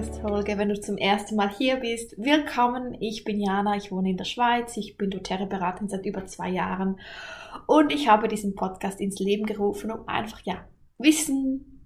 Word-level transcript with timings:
Podcast-Folge. 0.00 0.56
Wenn 0.56 0.70
du 0.70 0.80
zum 0.80 0.96
ersten 0.96 1.36
Mal 1.36 1.50
hier 1.50 1.76
bist, 1.76 2.14
willkommen. 2.16 2.96
Ich 3.00 3.24
bin 3.24 3.38
Jana, 3.38 3.76
ich 3.76 3.92
wohne 3.92 4.08
in 4.08 4.16
der 4.16 4.24
Schweiz, 4.24 4.78
ich 4.78 4.96
bin 4.96 5.10
doTERRA-Beraterin 5.10 5.90
seit 5.90 6.06
über 6.06 6.24
zwei 6.24 6.48
Jahren 6.48 6.98
und 7.66 7.92
ich 7.92 8.08
habe 8.08 8.26
diesen 8.26 8.54
Podcast 8.54 8.98
ins 8.98 9.18
Leben 9.18 9.44
gerufen, 9.44 9.90
um 9.90 10.08
einfach, 10.08 10.40
ja, 10.44 10.64
Wissen 10.96 11.82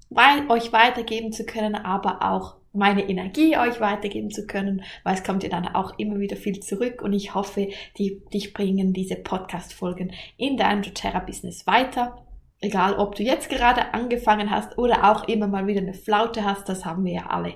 euch 0.49 0.73
weitergeben 0.73 1.33
zu 1.33 1.45
können, 1.45 1.75
aber 1.75 2.23
auch 2.23 2.57
meine 2.73 3.09
Energie 3.09 3.57
euch 3.57 3.81
weitergeben 3.81 4.31
zu 4.31 4.47
können, 4.47 4.85
weil 5.03 5.15
es 5.15 5.25
kommt 5.25 5.43
ja 5.43 5.49
dann 5.49 5.67
auch 5.67 5.99
immer 5.99 6.21
wieder 6.21 6.37
viel 6.37 6.61
zurück 6.61 7.03
und 7.03 7.15
ich 7.15 7.35
hoffe, 7.35 7.69
die, 7.99 8.23
dich 8.33 8.53
bringen 8.53 8.93
diese 8.93 9.17
Podcast-Folgen 9.17 10.13
in 10.37 10.57
deinem 10.57 10.83
doTERRA-Business 10.83 11.67
weiter 11.67 12.25
Egal, 12.65 12.95
ob 12.95 13.15
du 13.15 13.23
jetzt 13.23 13.51
gerade 13.51 13.93
angefangen 13.93 14.51
hast 14.51 14.79
oder 14.79 15.13
auch 15.13 15.29
immer 15.29 15.47
mal 15.47 15.67
wieder 15.67 15.83
eine 15.83 15.93
Flaute 15.93 16.45
hast, 16.45 16.67
das 16.67 16.87
haben 16.87 17.05
wir 17.05 17.13
ja 17.13 17.27
alle. 17.27 17.53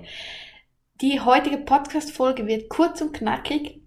Die 1.00 1.20
heutige 1.20 1.58
Podcast-Folge 1.58 2.48
wird 2.48 2.68
kurz 2.68 3.00
und 3.00 3.12
knackig. 3.12 3.80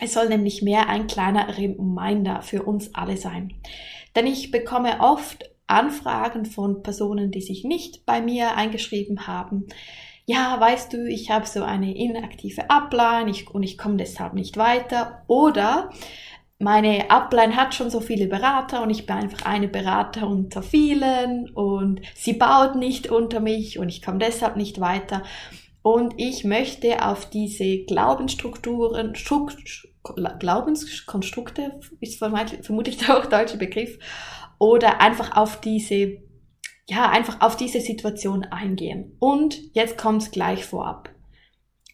Es 0.00 0.14
soll 0.14 0.30
nämlich 0.30 0.62
mehr 0.62 0.88
ein 0.88 1.06
kleiner 1.06 1.58
Reminder 1.58 2.40
für 2.40 2.62
uns 2.62 2.94
alle 2.94 3.18
sein. 3.18 3.52
Denn 4.16 4.26
ich 4.26 4.50
bekomme 4.50 5.00
oft 5.00 5.50
Anfragen 5.66 6.46
von 6.46 6.82
Personen, 6.82 7.30
die 7.30 7.42
sich 7.42 7.64
nicht 7.64 8.06
bei 8.06 8.22
mir 8.22 8.56
eingeschrieben 8.56 9.26
haben. 9.26 9.66
Ja, 10.24 10.58
weißt 10.58 10.94
du, 10.94 11.06
ich 11.06 11.30
habe 11.30 11.46
so 11.46 11.62
eine 11.62 11.94
inaktive 11.94 12.70
Upline 12.70 13.30
ich, 13.30 13.50
und 13.50 13.62
ich 13.62 13.76
komme 13.76 13.98
deshalb 13.98 14.32
nicht 14.32 14.56
weiter. 14.56 15.24
Oder 15.26 15.90
meine 16.58 17.10
Upline 17.10 17.54
hat 17.54 17.74
schon 17.74 17.90
so 17.90 18.00
viele 18.00 18.28
Berater 18.28 18.82
und 18.82 18.88
ich 18.88 19.04
bin 19.04 19.16
einfach 19.16 19.44
eine 19.44 19.68
Berater 19.68 20.26
unter 20.26 20.62
vielen 20.62 21.50
und 21.50 22.00
sie 22.14 22.32
baut 22.32 22.76
nicht 22.76 23.10
unter 23.10 23.40
mich 23.40 23.78
und 23.78 23.90
ich 23.90 24.00
komme 24.00 24.20
deshalb 24.20 24.56
nicht 24.56 24.80
weiter. 24.80 25.22
Und 25.82 26.14
ich 26.18 26.44
möchte 26.44 27.06
auf 27.06 27.30
diese 27.30 27.84
Glaubensstrukturen, 27.84 29.14
Strukt, 29.14 29.88
Glaubenskonstrukte, 30.38 31.80
ist 32.00 32.18
vermutlich 32.18 32.98
der 32.98 33.18
auch 33.18 33.26
deutsche 33.26 33.56
Begriff, 33.56 33.98
oder 34.58 35.00
einfach 35.00 35.36
auf 35.36 35.60
diese, 35.60 36.18
ja, 36.86 37.08
einfach 37.08 37.40
auf 37.40 37.56
diese 37.56 37.80
Situation 37.80 38.44
eingehen. 38.44 39.16
Und 39.18 39.74
jetzt 39.74 39.96
kommt's 39.96 40.30
gleich 40.30 40.66
vorab. 40.66 41.08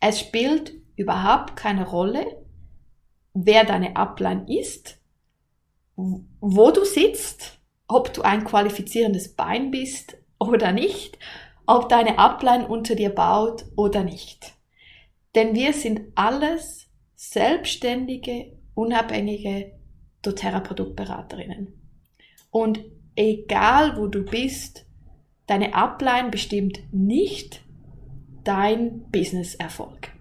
Es 0.00 0.18
spielt 0.18 0.72
überhaupt 0.96 1.54
keine 1.56 1.86
Rolle, 1.86 2.44
wer 3.34 3.64
deine 3.64 3.94
Upline 3.96 4.46
ist, 4.48 4.98
wo 5.94 6.70
du 6.72 6.84
sitzt, 6.84 7.60
ob 7.86 8.12
du 8.12 8.22
ein 8.22 8.44
qualifizierendes 8.44 9.36
Bein 9.36 9.70
bist 9.70 10.16
oder 10.40 10.72
nicht, 10.72 11.18
ob 11.66 11.88
deine 11.88 12.18
Upline 12.18 12.66
unter 12.68 12.94
dir 12.94 13.10
baut 13.10 13.64
oder 13.76 14.04
nicht. 14.04 14.54
Denn 15.34 15.54
wir 15.54 15.72
sind 15.72 16.00
alles 16.14 16.88
selbstständige, 17.14 18.56
unabhängige 18.74 19.72
doTERRA-Produktberaterinnen. 20.22 21.74
Und 22.50 22.84
egal 23.16 23.96
wo 23.96 24.06
du 24.06 24.24
bist, 24.24 24.86
deine 25.46 25.74
Upline 25.74 26.30
bestimmt 26.30 26.80
nicht 26.92 27.62
dein 28.44 29.10
Business-Erfolg. 29.10 30.12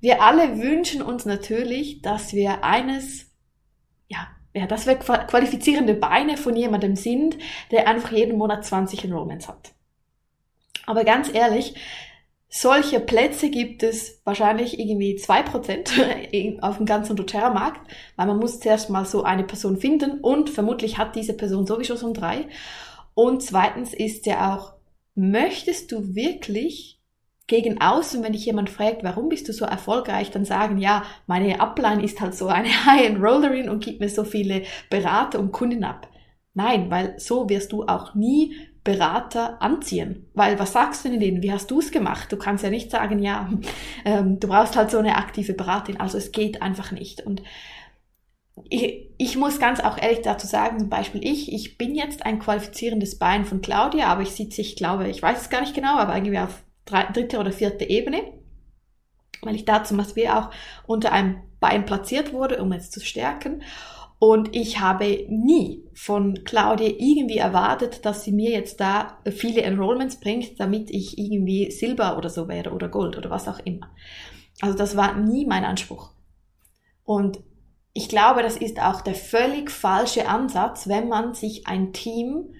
Wir 0.00 0.22
alle 0.22 0.58
wünschen 0.58 1.02
uns 1.02 1.24
natürlich, 1.24 2.02
dass 2.02 2.34
wir 2.34 2.62
eines, 2.64 3.32
ja, 4.08 4.28
ja, 4.54 4.66
dass 4.66 4.86
wir 4.86 4.96
qualifizierende 4.96 5.94
Beine 5.94 6.36
von 6.36 6.56
jemandem 6.56 6.96
sind, 6.96 7.38
der 7.70 7.88
einfach 7.88 8.12
jeden 8.12 8.36
Monat 8.36 8.64
20 8.64 9.04
Enrollments 9.04 9.48
hat. 9.48 9.74
Aber 10.86 11.04
ganz 11.04 11.32
ehrlich, 11.32 11.74
solche 12.48 13.00
Plätze 13.00 13.50
gibt 13.50 13.82
es 13.82 14.20
wahrscheinlich 14.24 14.78
irgendwie 14.78 15.16
zwei 15.16 15.42
Prozent 15.42 15.90
auf 16.60 16.76
dem 16.76 16.86
ganzen 16.86 17.16
doTERRA-Markt, 17.16 17.90
weil 18.16 18.26
man 18.26 18.38
muss 18.38 18.60
zuerst 18.60 18.90
mal 18.90 19.04
so 19.04 19.24
eine 19.24 19.42
Person 19.44 19.76
finden 19.76 20.20
und 20.20 20.50
vermutlich 20.50 20.96
hat 20.96 21.16
diese 21.16 21.34
Person 21.34 21.66
sowieso 21.66 21.96
schon 21.96 22.14
drei. 22.14 22.46
Und 23.14 23.42
zweitens 23.42 23.92
ist 23.92 24.26
ja 24.26 24.54
auch, 24.54 24.74
möchtest 25.16 25.90
du 25.90 26.14
wirklich 26.14 27.00
gegen 27.46 27.80
außen, 27.80 28.22
wenn 28.22 28.32
dich 28.32 28.46
jemand 28.46 28.70
fragt, 28.70 29.02
warum 29.02 29.28
bist 29.28 29.48
du 29.48 29.52
so 29.52 29.64
erfolgreich, 29.64 30.30
dann 30.30 30.44
sagen, 30.44 30.78
ja, 30.78 31.02
meine 31.26 31.60
Upline 31.60 32.02
ist 32.02 32.20
halt 32.20 32.34
so 32.34 32.46
eine 32.46 32.68
High-End-Rollerin 32.86 33.68
und 33.68 33.84
gibt 33.84 34.00
mir 34.00 34.08
so 34.08 34.24
viele 34.24 34.62
Berater 34.90 35.40
und 35.40 35.52
Kunden 35.52 35.84
ab. 35.84 36.08
Nein, 36.54 36.90
weil 36.90 37.18
so 37.18 37.48
wirst 37.48 37.72
du 37.72 37.82
auch 37.84 38.14
nie 38.14 38.54
Berater 38.84 39.60
anziehen. 39.62 40.28
Weil 40.34 40.58
was 40.58 40.74
sagst 40.74 41.04
du 41.04 41.08
denn 41.08 41.20
denen? 41.20 41.42
Wie 41.42 41.52
hast 41.52 41.70
du 41.70 41.78
es 41.80 41.90
gemacht? 41.90 42.30
Du 42.30 42.36
kannst 42.36 42.62
ja 42.62 42.70
nicht 42.70 42.90
sagen, 42.90 43.18
ja, 43.18 43.50
ähm, 44.04 44.38
du 44.38 44.46
brauchst 44.46 44.76
halt 44.76 44.90
so 44.90 44.98
eine 44.98 45.16
aktive 45.16 45.54
Beraterin. 45.54 46.00
Also 46.00 46.18
es 46.18 46.32
geht 46.32 46.60
einfach 46.60 46.92
nicht. 46.92 47.22
Und 47.22 47.42
ich, 48.68 49.10
ich 49.16 49.36
muss 49.36 49.58
ganz 49.58 49.80
auch 49.80 49.98
ehrlich 49.98 50.20
dazu 50.22 50.46
sagen, 50.46 50.78
zum 50.78 50.90
Beispiel 50.90 51.24
ich, 51.24 51.52
ich 51.52 51.78
bin 51.78 51.94
jetzt 51.94 52.24
ein 52.24 52.38
qualifizierendes 52.38 53.18
Bein 53.18 53.44
von 53.46 53.62
Claudia, 53.62 54.06
aber 54.06 54.22
ich 54.22 54.30
sitze, 54.30 54.60
ich 54.60 54.76
glaube, 54.76 55.08
ich 55.08 55.22
weiß 55.22 55.40
es 55.40 55.50
gar 55.50 55.62
nicht 55.62 55.74
genau, 55.74 55.96
aber 55.96 56.14
irgendwie 56.14 56.38
auf 56.38 56.62
dritte 56.84 57.38
oder 57.38 57.52
vierte 57.52 57.88
Ebene, 57.88 58.22
weil 59.42 59.54
ich 59.54 59.64
da 59.64 59.82
zum 59.82 59.96
Beispiel 59.96 60.28
auch 60.28 60.50
unter 60.86 61.12
einem 61.12 61.36
Bein 61.58 61.86
platziert 61.86 62.32
wurde, 62.32 62.62
um 62.62 62.72
es 62.72 62.90
zu 62.90 63.00
stärken. 63.00 63.62
Und 64.26 64.56
ich 64.56 64.80
habe 64.80 65.26
nie 65.28 65.84
von 65.92 66.44
Claudia 66.44 66.88
irgendwie 66.98 67.36
erwartet, 67.36 68.06
dass 68.06 68.24
sie 68.24 68.32
mir 68.32 68.52
jetzt 68.52 68.80
da 68.80 69.18
viele 69.30 69.60
Enrollments 69.60 70.18
bringt, 70.18 70.58
damit 70.58 70.88
ich 70.88 71.18
irgendwie 71.18 71.70
Silber 71.70 72.16
oder 72.16 72.30
so 72.30 72.48
wäre 72.48 72.72
oder 72.72 72.88
Gold 72.88 73.18
oder 73.18 73.28
was 73.28 73.48
auch 73.48 73.58
immer. 73.66 73.90
Also 74.62 74.78
das 74.78 74.96
war 74.96 75.14
nie 75.18 75.44
mein 75.44 75.66
Anspruch. 75.66 76.14
Und 77.04 77.40
ich 77.92 78.08
glaube, 78.08 78.42
das 78.42 78.56
ist 78.56 78.80
auch 78.80 79.02
der 79.02 79.14
völlig 79.14 79.70
falsche 79.70 80.26
Ansatz, 80.26 80.88
wenn 80.88 81.08
man 81.08 81.34
sich 81.34 81.66
ein 81.66 81.92
Team 81.92 82.54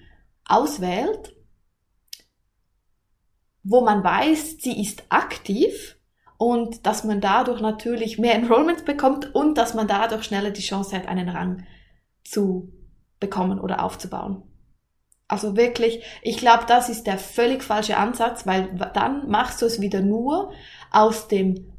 auswählt, 0.45 1.35
wo 3.63 3.81
man 3.81 4.03
weiß, 4.03 4.57
sie 4.59 4.79
ist 4.79 5.05
aktiv 5.09 5.97
und 6.37 6.85
dass 6.85 7.03
man 7.03 7.21
dadurch 7.21 7.61
natürlich 7.61 8.17
mehr 8.17 8.35
Enrollments 8.35 8.83
bekommt 8.83 9.33
und 9.33 9.57
dass 9.57 9.73
man 9.73 9.87
dadurch 9.87 10.23
schneller 10.23 10.51
die 10.51 10.61
Chance 10.61 10.95
hat, 10.95 11.07
einen 11.07 11.29
Rang 11.29 11.65
zu 12.23 12.71
bekommen 13.19 13.59
oder 13.59 13.83
aufzubauen. 13.83 14.43
Also 15.27 15.57
wirklich, 15.57 16.03
ich 16.21 16.37
glaube, 16.37 16.65
das 16.67 16.89
ist 16.89 17.07
der 17.07 17.17
völlig 17.17 17.63
falsche 17.63 17.97
Ansatz, 17.97 18.45
weil 18.45 18.69
dann 18.93 19.27
machst 19.29 19.61
du 19.61 19.65
es 19.65 19.81
wieder 19.81 20.01
nur 20.01 20.51
aus 20.91 21.27
dem, 21.27 21.73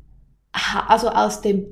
also 0.89 1.11
aus 1.11 1.43
dem, 1.43 1.67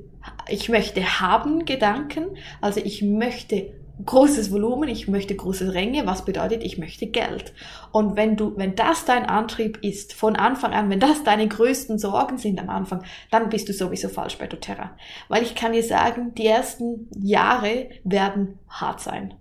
ich 0.47 0.69
möchte 0.69 1.19
haben 1.19 1.65
Gedanken, 1.65 2.37
also 2.61 2.79
ich 2.79 3.01
möchte 3.01 3.73
großes 4.03 4.51
Volumen, 4.51 4.89
ich 4.89 5.07
möchte 5.07 5.35
große 5.35 5.73
Ränge, 5.73 6.05
was 6.05 6.25
bedeutet, 6.25 6.63
ich 6.63 6.77
möchte 6.77 7.07
Geld. 7.07 7.53
Und 7.91 8.17
wenn 8.17 8.35
du, 8.35 8.57
wenn 8.57 8.75
das 8.75 9.05
dein 9.05 9.25
Antrieb 9.25 9.79
ist, 9.81 10.13
von 10.13 10.35
Anfang 10.35 10.73
an, 10.73 10.89
wenn 10.89 10.99
das 10.99 11.23
deine 11.23 11.47
größten 11.47 11.97
Sorgen 11.97 12.37
sind 12.37 12.59
am 12.59 12.69
Anfang, 12.69 13.03
dann 13.31 13.49
bist 13.49 13.69
du 13.69 13.73
sowieso 13.73 14.09
falsch 14.09 14.37
bei 14.37 14.47
doTERRA. 14.47 14.97
Weil 15.29 15.43
ich 15.43 15.55
kann 15.55 15.73
dir 15.73 15.83
sagen, 15.83 16.33
die 16.35 16.47
ersten 16.47 17.09
Jahre 17.15 17.89
werden 18.03 18.59
hart 18.67 18.99
sein. 18.99 19.35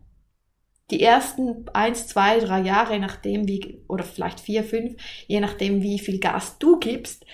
Die 0.90 1.02
ersten 1.02 1.64
eins, 1.72 2.06
zwei, 2.06 2.38
drei 2.38 2.60
Jahre, 2.60 2.98
nachdem 2.98 3.48
wie, 3.48 3.82
oder 3.88 4.04
vielleicht 4.04 4.38
vier, 4.38 4.62
fünf, 4.62 4.94
je 5.26 5.40
nachdem 5.40 5.82
wie 5.82 5.98
viel 5.98 6.20
Gas 6.20 6.58
du 6.58 6.78
gibst, 6.78 7.24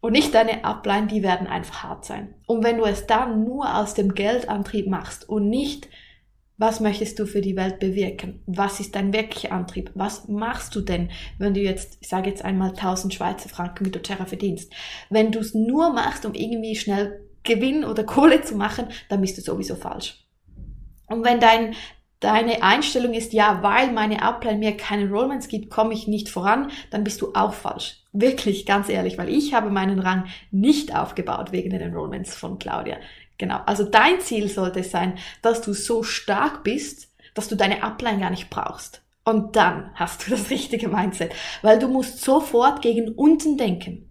und 0.00 0.12
nicht 0.12 0.34
deine 0.34 0.64
Upline, 0.64 1.08
die 1.08 1.24
werden 1.24 1.48
einfach 1.48 1.82
hart 1.82 2.04
sein. 2.04 2.34
Und 2.46 2.62
wenn 2.62 2.76
du 2.76 2.84
es 2.84 3.08
dann 3.08 3.42
nur 3.42 3.76
aus 3.76 3.94
dem 3.94 4.14
Geldantrieb 4.14 4.86
machst 4.86 5.28
und 5.28 5.48
nicht 5.48 5.88
was 6.58 6.80
möchtest 6.80 7.18
du 7.18 7.26
für 7.26 7.42
die 7.42 7.56
Welt 7.56 7.80
bewirken? 7.80 8.42
Was 8.46 8.80
ist 8.80 8.94
dein 8.94 9.12
wirklicher 9.12 9.52
Antrieb? 9.52 9.90
Was 9.94 10.26
machst 10.28 10.74
du 10.74 10.80
denn, 10.80 11.10
wenn 11.38 11.52
du 11.52 11.60
jetzt, 11.60 11.98
ich 12.00 12.08
sage 12.08 12.30
jetzt 12.30 12.44
einmal 12.44 12.70
1000 12.70 13.12
Schweizer 13.12 13.48
Franken 13.48 13.84
mit 13.84 13.94
doTERRA 13.94 14.24
verdienst? 14.24 14.72
Wenn 15.10 15.32
du 15.32 15.40
es 15.40 15.54
nur 15.54 15.92
machst, 15.92 16.24
um 16.24 16.34
irgendwie 16.34 16.74
schnell 16.76 17.20
Gewinn 17.42 17.84
oder 17.84 18.04
Kohle 18.04 18.42
zu 18.42 18.56
machen, 18.56 18.86
dann 19.08 19.20
bist 19.20 19.36
du 19.36 19.42
sowieso 19.42 19.76
falsch. 19.76 20.24
Und 21.06 21.24
wenn 21.24 21.40
dein, 21.40 21.74
deine 22.20 22.62
Einstellung 22.62 23.12
ist, 23.12 23.32
ja, 23.34 23.62
weil 23.62 23.92
meine 23.92 24.22
Upline 24.22 24.58
mir 24.58 24.76
keine 24.76 25.02
Enrollments 25.02 25.48
gibt, 25.48 25.70
komme 25.70 25.92
ich 25.92 26.08
nicht 26.08 26.28
voran, 26.28 26.70
dann 26.90 27.04
bist 27.04 27.20
du 27.20 27.32
auch 27.34 27.52
falsch. 27.52 28.02
Wirklich, 28.12 28.64
ganz 28.64 28.88
ehrlich, 28.88 29.18
weil 29.18 29.28
ich 29.28 29.52
habe 29.52 29.70
meinen 29.70 29.98
Rang 29.98 30.24
nicht 30.50 30.96
aufgebaut 30.96 31.52
wegen 31.52 31.70
den 31.70 31.82
Enrollments 31.82 32.34
von 32.34 32.58
Claudia. 32.58 32.96
Genau. 33.38 33.60
Also 33.66 33.84
dein 33.84 34.20
Ziel 34.20 34.48
sollte 34.48 34.82
sein, 34.82 35.18
dass 35.42 35.60
du 35.60 35.72
so 35.72 36.02
stark 36.02 36.64
bist, 36.64 37.08
dass 37.34 37.48
du 37.48 37.54
deine 37.54 37.82
Upline 37.82 38.20
gar 38.20 38.30
nicht 38.30 38.50
brauchst. 38.50 39.02
Und 39.24 39.56
dann 39.56 39.90
hast 39.94 40.26
du 40.26 40.30
das 40.30 40.50
richtige 40.50 40.88
Mindset, 40.88 41.34
weil 41.62 41.78
du 41.78 41.88
musst 41.88 42.22
sofort 42.22 42.82
gegen 42.82 43.10
unten 43.10 43.56
denken. 43.56 44.08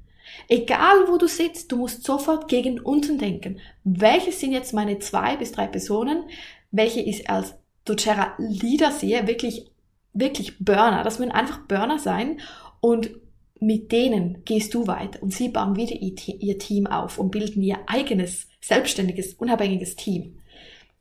Egal 0.48 1.08
wo 1.08 1.18
du 1.18 1.28
sitzt, 1.28 1.72
du 1.72 1.78
musst 1.78 2.04
sofort 2.04 2.48
gegen 2.48 2.80
unten 2.80 3.18
denken. 3.18 3.60
Welche 3.84 4.32
sind 4.32 4.52
jetzt 4.52 4.74
meine 4.74 5.00
zwei 5.00 5.38
bis 5.38 5.52
drei 5.52 5.68
Personen, 5.68 6.26
welche 6.72 7.00
ich 7.00 7.30
als 7.30 7.56
doTERRA 7.86 8.34
Leader 8.38 8.92
sehe, 8.92 9.28
wirklich, 9.28 9.72
wirklich 10.14 10.60
Burner. 10.60 11.04
Das 11.04 11.20
müssen 11.20 11.32
einfach 11.32 11.60
Burner 11.60 12.00
sein 12.00 12.42
und 12.82 13.12
mit 13.60 13.92
denen 13.92 14.44
gehst 14.46 14.74
du 14.74 14.88
weiter 14.88 15.22
und 15.24 15.34
sie 15.34 15.50
bauen 15.50 15.76
wieder 15.76 15.96
ihr 15.96 16.60
Team 16.60 16.88
auf 16.88 17.18
und 17.18 17.32
bilden 17.32 17.62
ihr 17.62 17.80
eigenes, 17.88 18.48
selbstständiges, 18.62 19.34
unabhängiges 19.36 19.96
Team. 19.96 20.40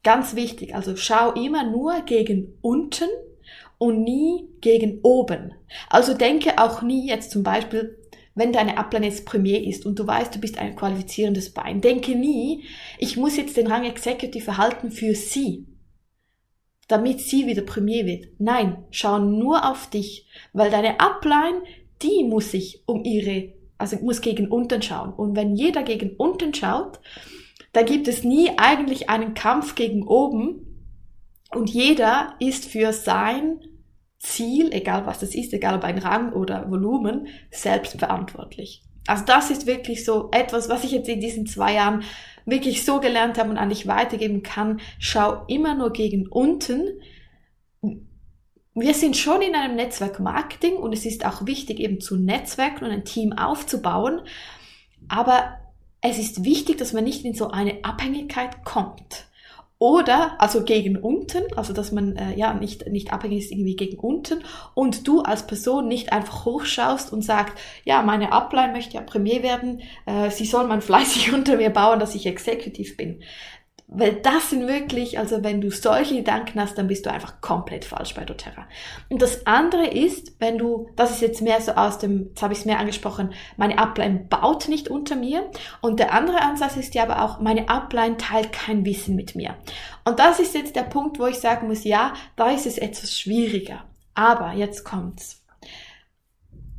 Ganz 0.02 0.36
wichtig, 0.36 0.74
also 0.74 0.96
schau 0.96 1.32
immer 1.32 1.68
nur 1.68 2.02
gegen 2.02 2.58
unten 2.60 3.08
und 3.78 4.02
nie 4.02 4.48
gegen 4.60 5.00
oben. 5.02 5.54
Also 5.88 6.14
denke 6.14 6.58
auch 6.58 6.82
nie 6.82 7.08
jetzt 7.08 7.30
zum 7.30 7.42
Beispiel, 7.42 7.98
wenn 8.34 8.52
deine 8.52 8.78
Upline 8.78 9.06
jetzt 9.06 9.26
Premier 9.26 9.62
ist 9.62 9.86
und 9.86 9.98
du 9.98 10.06
weißt, 10.06 10.34
du 10.34 10.40
bist 10.40 10.58
ein 10.58 10.76
qualifizierendes 10.76 11.52
Bein, 11.52 11.80
denke 11.80 12.14
nie, 12.14 12.64
ich 12.98 13.16
muss 13.16 13.36
jetzt 13.36 13.56
den 13.56 13.66
Rang 13.66 13.84
Executive 13.84 14.46
erhalten 14.46 14.90
für 14.90 15.14
sie, 15.14 15.66
damit 16.88 17.20
sie 17.20 17.46
wieder 17.46 17.62
Premier 17.62 18.06
wird. 18.06 18.28
Nein, 18.38 18.84
schau 18.90 19.18
nur 19.18 19.70
auf 19.70 19.88
dich, 19.88 20.26
weil 20.52 20.70
deine 20.70 21.00
Upline, 21.00 21.62
die 22.02 22.24
muss 22.24 22.50
sich 22.50 22.82
um 22.86 23.04
ihre, 23.04 23.52
also 23.78 23.96
muss 23.98 24.20
gegen 24.20 24.48
unten 24.48 24.82
schauen. 24.82 25.12
Und 25.12 25.36
wenn 25.36 25.54
jeder 25.54 25.82
gegen 25.82 26.16
unten 26.16 26.54
schaut, 26.54 27.00
da 27.72 27.82
gibt 27.82 28.08
es 28.08 28.24
nie 28.24 28.50
eigentlich 28.56 29.10
einen 29.10 29.34
Kampf 29.34 29.74
gegen 29.74 30.06
oben 30.06 30.66
und 31.50 31.70
jeder 31.70 32.34
ist 32.40 32.66
für 32.66 32.92
sein 32.92 33.60
Ziel, 34.18 34.72
egal 34.72 35.06
was 35.06 35.18
das 35.18 35.34
ist, 35.34 35.52
egal 35.52 35.76
ob 35.76 35.84
ein 35.84 35.98
Rang 35.98 36.32
oder 36.32 36.70
Volumen, 36.70 37.28
selbst 37.50 37.98
verantwortlich. 37.98 38.82
Also 39.06 39.24
das 39.24 39.50
ist 39.50 39.66
wirklich 39.66 40.04
so 40.04 40.30
etwas, 40.32 40.68
was 40.68 40.84
ich 40.84 40.92
jetzt 40.92 41.08
in 41.08 41.20
diesen 41.20 41.46
zwei 41.46 41.74
Jahren 41.74 42.02
wirklich 42.46 42.84
so 42.84 43.00
gelernt 43.00 43.38
habe 43.38 43.50
und 43.50 43.58
an 43.58 43.68
dich 43.68 43.86
weitergeben 43.86 44.42
kann. 44.42 44.80
Schau 44.98 45.44
immer 45.46 45.74
nur 45.74 45.92
gegen 45.92 46.26
unten. 46.26 47.00
Wir 48.74 48.94
sind 48.94 49.16
schon 49.16 49.40
in 49.40 49.54
einem 49.54 49.76
Netzwerk 49.76 50.18
Marketing 50.18 50.74
und 50.76 50.92
es 50.92 51.06
ist 51.06 51.24
auch 51.24 51.46
wichtig, 51.46 51.78
eben 51.78 52.00
zu 52.00 52.16
netzwerken 52.16 52.84
und 52.84 52.90
ein 52.90 53.04
Team 53.04 53.32
aufzubauen. 53.32 54.22
Aber 55.08 55.58
es 56.00 56.18
ist 56.18 56.44
wichtig, 56.44 56.78
dass 56.78 56.92
man 56.92 57.04
nicht 57.04 57.24
in 57.24 57.34
so 57.34 57.50
eine 57.50 57.84
Abhängigkeit 57.84 58.64
kommt. 58.64 59.26
Oder, 59.78 60.40
also 60.40 60.62
gegen 60.64 60.96
unten, 60.96 61.42
also 61.56 61.72
dass 61.72 61.92
man 61.92 62.16
äh, 62.16 62.34
ja 62.36 62.54
nicht, 62.54 62.86
nicht 62.88 63.12
abhängig 63.12 63.44
ist 63.44 63.52
irgendwie 63.52 63.76
gegen 63.76 63.98
unten 63.98 64.42
und 64.72 65.06
du 65.06 65.20
als 65.20 65.46
Person 65.46 65.88
nicht 65.88 66.12
einfach 66.12 66.44
hochschaust 66.44 67.12
und 67.12 67.22
sagst, 67.22 67.54
ja, 67.84 68.00
meine 68.02 68.32
Upline 68.32 68.72
möchte 68.72 68.94
ja 68.94 69.02
Premier 69.02 69.42
werden, 69.42 69.82
äh, 70.06 70.30
sie 70.30 70.46
soll 70.46 70.66
man 70.68 70.80
fleißig 70.80 71.32
unter 71.34 71.56
mir 71.56 71.70
bauen, 71.70 72.00
dass 72.00 72.14
ich 72.14 72.26
Executive 72.26 72.94
bin. 72.94 73.22
Weil 73.86 74.14
das 74.14 74.50
sind 74.50 74.66
wirklich, 74.66 75.18
also 75.18 75.44
wenn 75.44 75.60
du 75.60 75.70
solche 75.70 76.16
Gedanken 76.16 76.58
hast, 76.58 76.78
dann 76.78 76.88
bist 76.88 77.04
du 77.04 77.12
einfach 77.12 77.40
komplett 77.42 77.84
falsch 77.84 78.14
bei 78.14 78.24
doTERRA. 78.24 78.66
Und 79.10 79.20
das 79.20 79.46
andere 79.46 79.86
ist, 79.86 80.40
wenn 80.40 80.56
du, 80.56 80.88
das 80.96 81.10
ist 81.10 81.20
jetzt 81.20 81.42
mehr 81.42 81.60
so 81.60 81.72
aus 81.72 81.98
dem, 81.98 82.28
jetzt 82.28 82.42
habe 82.42 82.54
ich 82.54 82.60
es 82.60 82.64
mehr 82.64 82.78
angesprochen, 82.78 83.34
meine 83.56 83.78
Upline 83.78 84.26
baut 84.28 84.68
nicht 84.68 84.88
unter 84.88 85.16
mir. 85.16 85.50
Und 85.82 86.00
der 86.00 86.14
andere 86.14 86.40
Ansatz 86.40 86.76
ist 86.76 86.94
ja 86.94 87.02
aber 87.02 87.22
auch, 87.22 87.40
meine 87.40 87.68
Upline 87.68 88.16
teilt 88.16 88.52
kein 88.52 88.86
Wissen 88.86 89.16
mit 89.16 89.34
mir. 89.34 89.54
Und 90.04 90.18
das 90.18 90.40
ist 90.40 90.54
jetzt 90.54 90.76
der 90.76 90.82
Punkt, 90.82 91.18
wo 91.18 91.26
ich 91.26 91.38
sagen 91.38 91.68
muss, 91.68 91.84
ja, 91.84 92.14
da 92.36 92.50
ist 92.50 92.66
es 92.66 92.78
etwas 92.78 93.16
schwieriger. 93.18 93.84
Aber 94.14 94.54
jetzt 94.54 94.84
kommt's. 94.84 95.43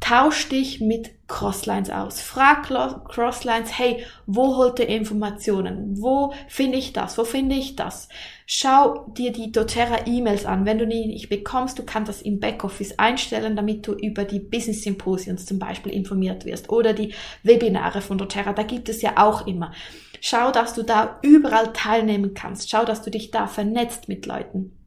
Tausch 0.07 0.50
dich 0.50 0.81
mit 0.81 1.28
Crosslines 1.28 1.90
aus. 1.90 2.22
Frag 2.22 2.62
Crosslines, 2.62 3.75
hey, 3.75 4.06
wo 4.28 4.56
holt 4.56 4.78
ihr 4.78 4.88
Informationen? 4.88 6.00
Wo 6.00 6.31
finde 6.48 6.78
ich 6.78 6.94
das? 6.94 7.18
Wo 7.18 7.24
finde 7.24 7.56
ich 7.56 7.75
das? 7.75 8.07
Schau 8.46 9.12
dir 9.18 9.31
die 9.31 9.52
doTERRA 9.52 10.06
E-Mails 10.06 10.46
an. 10.46 10.63
Wenn 10.63 10.78
du 10.78 10.86
die 10.86 11.07
nicht 11.07 11.30
bekommst, 11.30 11.80
du 11.80 11.84
kannst 11.84 12.10
das 12.10 12.22
im 12.22 12.40
Backoffice 12.40 13.00
einstellen, 13.00 13.56
damit 13.56 13.88
du 13.88 13.94
über 13.94 14.25
die 14.25 14.40
Business 14.40 14.84
Symposiums 14.84 15.48
zum 15.48 15.57
Beispiel 15.57 15.92
informiert 15.92 16.46
wirst 16.46 16.69
oder 16.69 16.94
die 16.94 17.16
Webinare 17.42 18.01
von 18.01 18.19
doTERRA. 18.19 18.54
Da 18.54 18.62
gibt 18.62 18.90
es 18.90 19.01
ja 19.01 19.13
auch 19.18 19.48
immer. 19.48 19.74
Schau, 20.22 20.51
dass 20.51 20.75
du 20.75 20.84
da 20.84 21.18
überall 21.24 21.74
teilnehmen 21.74 22.36
kannst. 22.36 22.69
Schau, 22.69 22.86
dass 22.86 23.01
du 23.01 23.10
dich 23.10 23.31
da 23.31 23.48
vernetzt 23.48 24.08
mit 24.08 24.28
Leuten. 24.28 24.78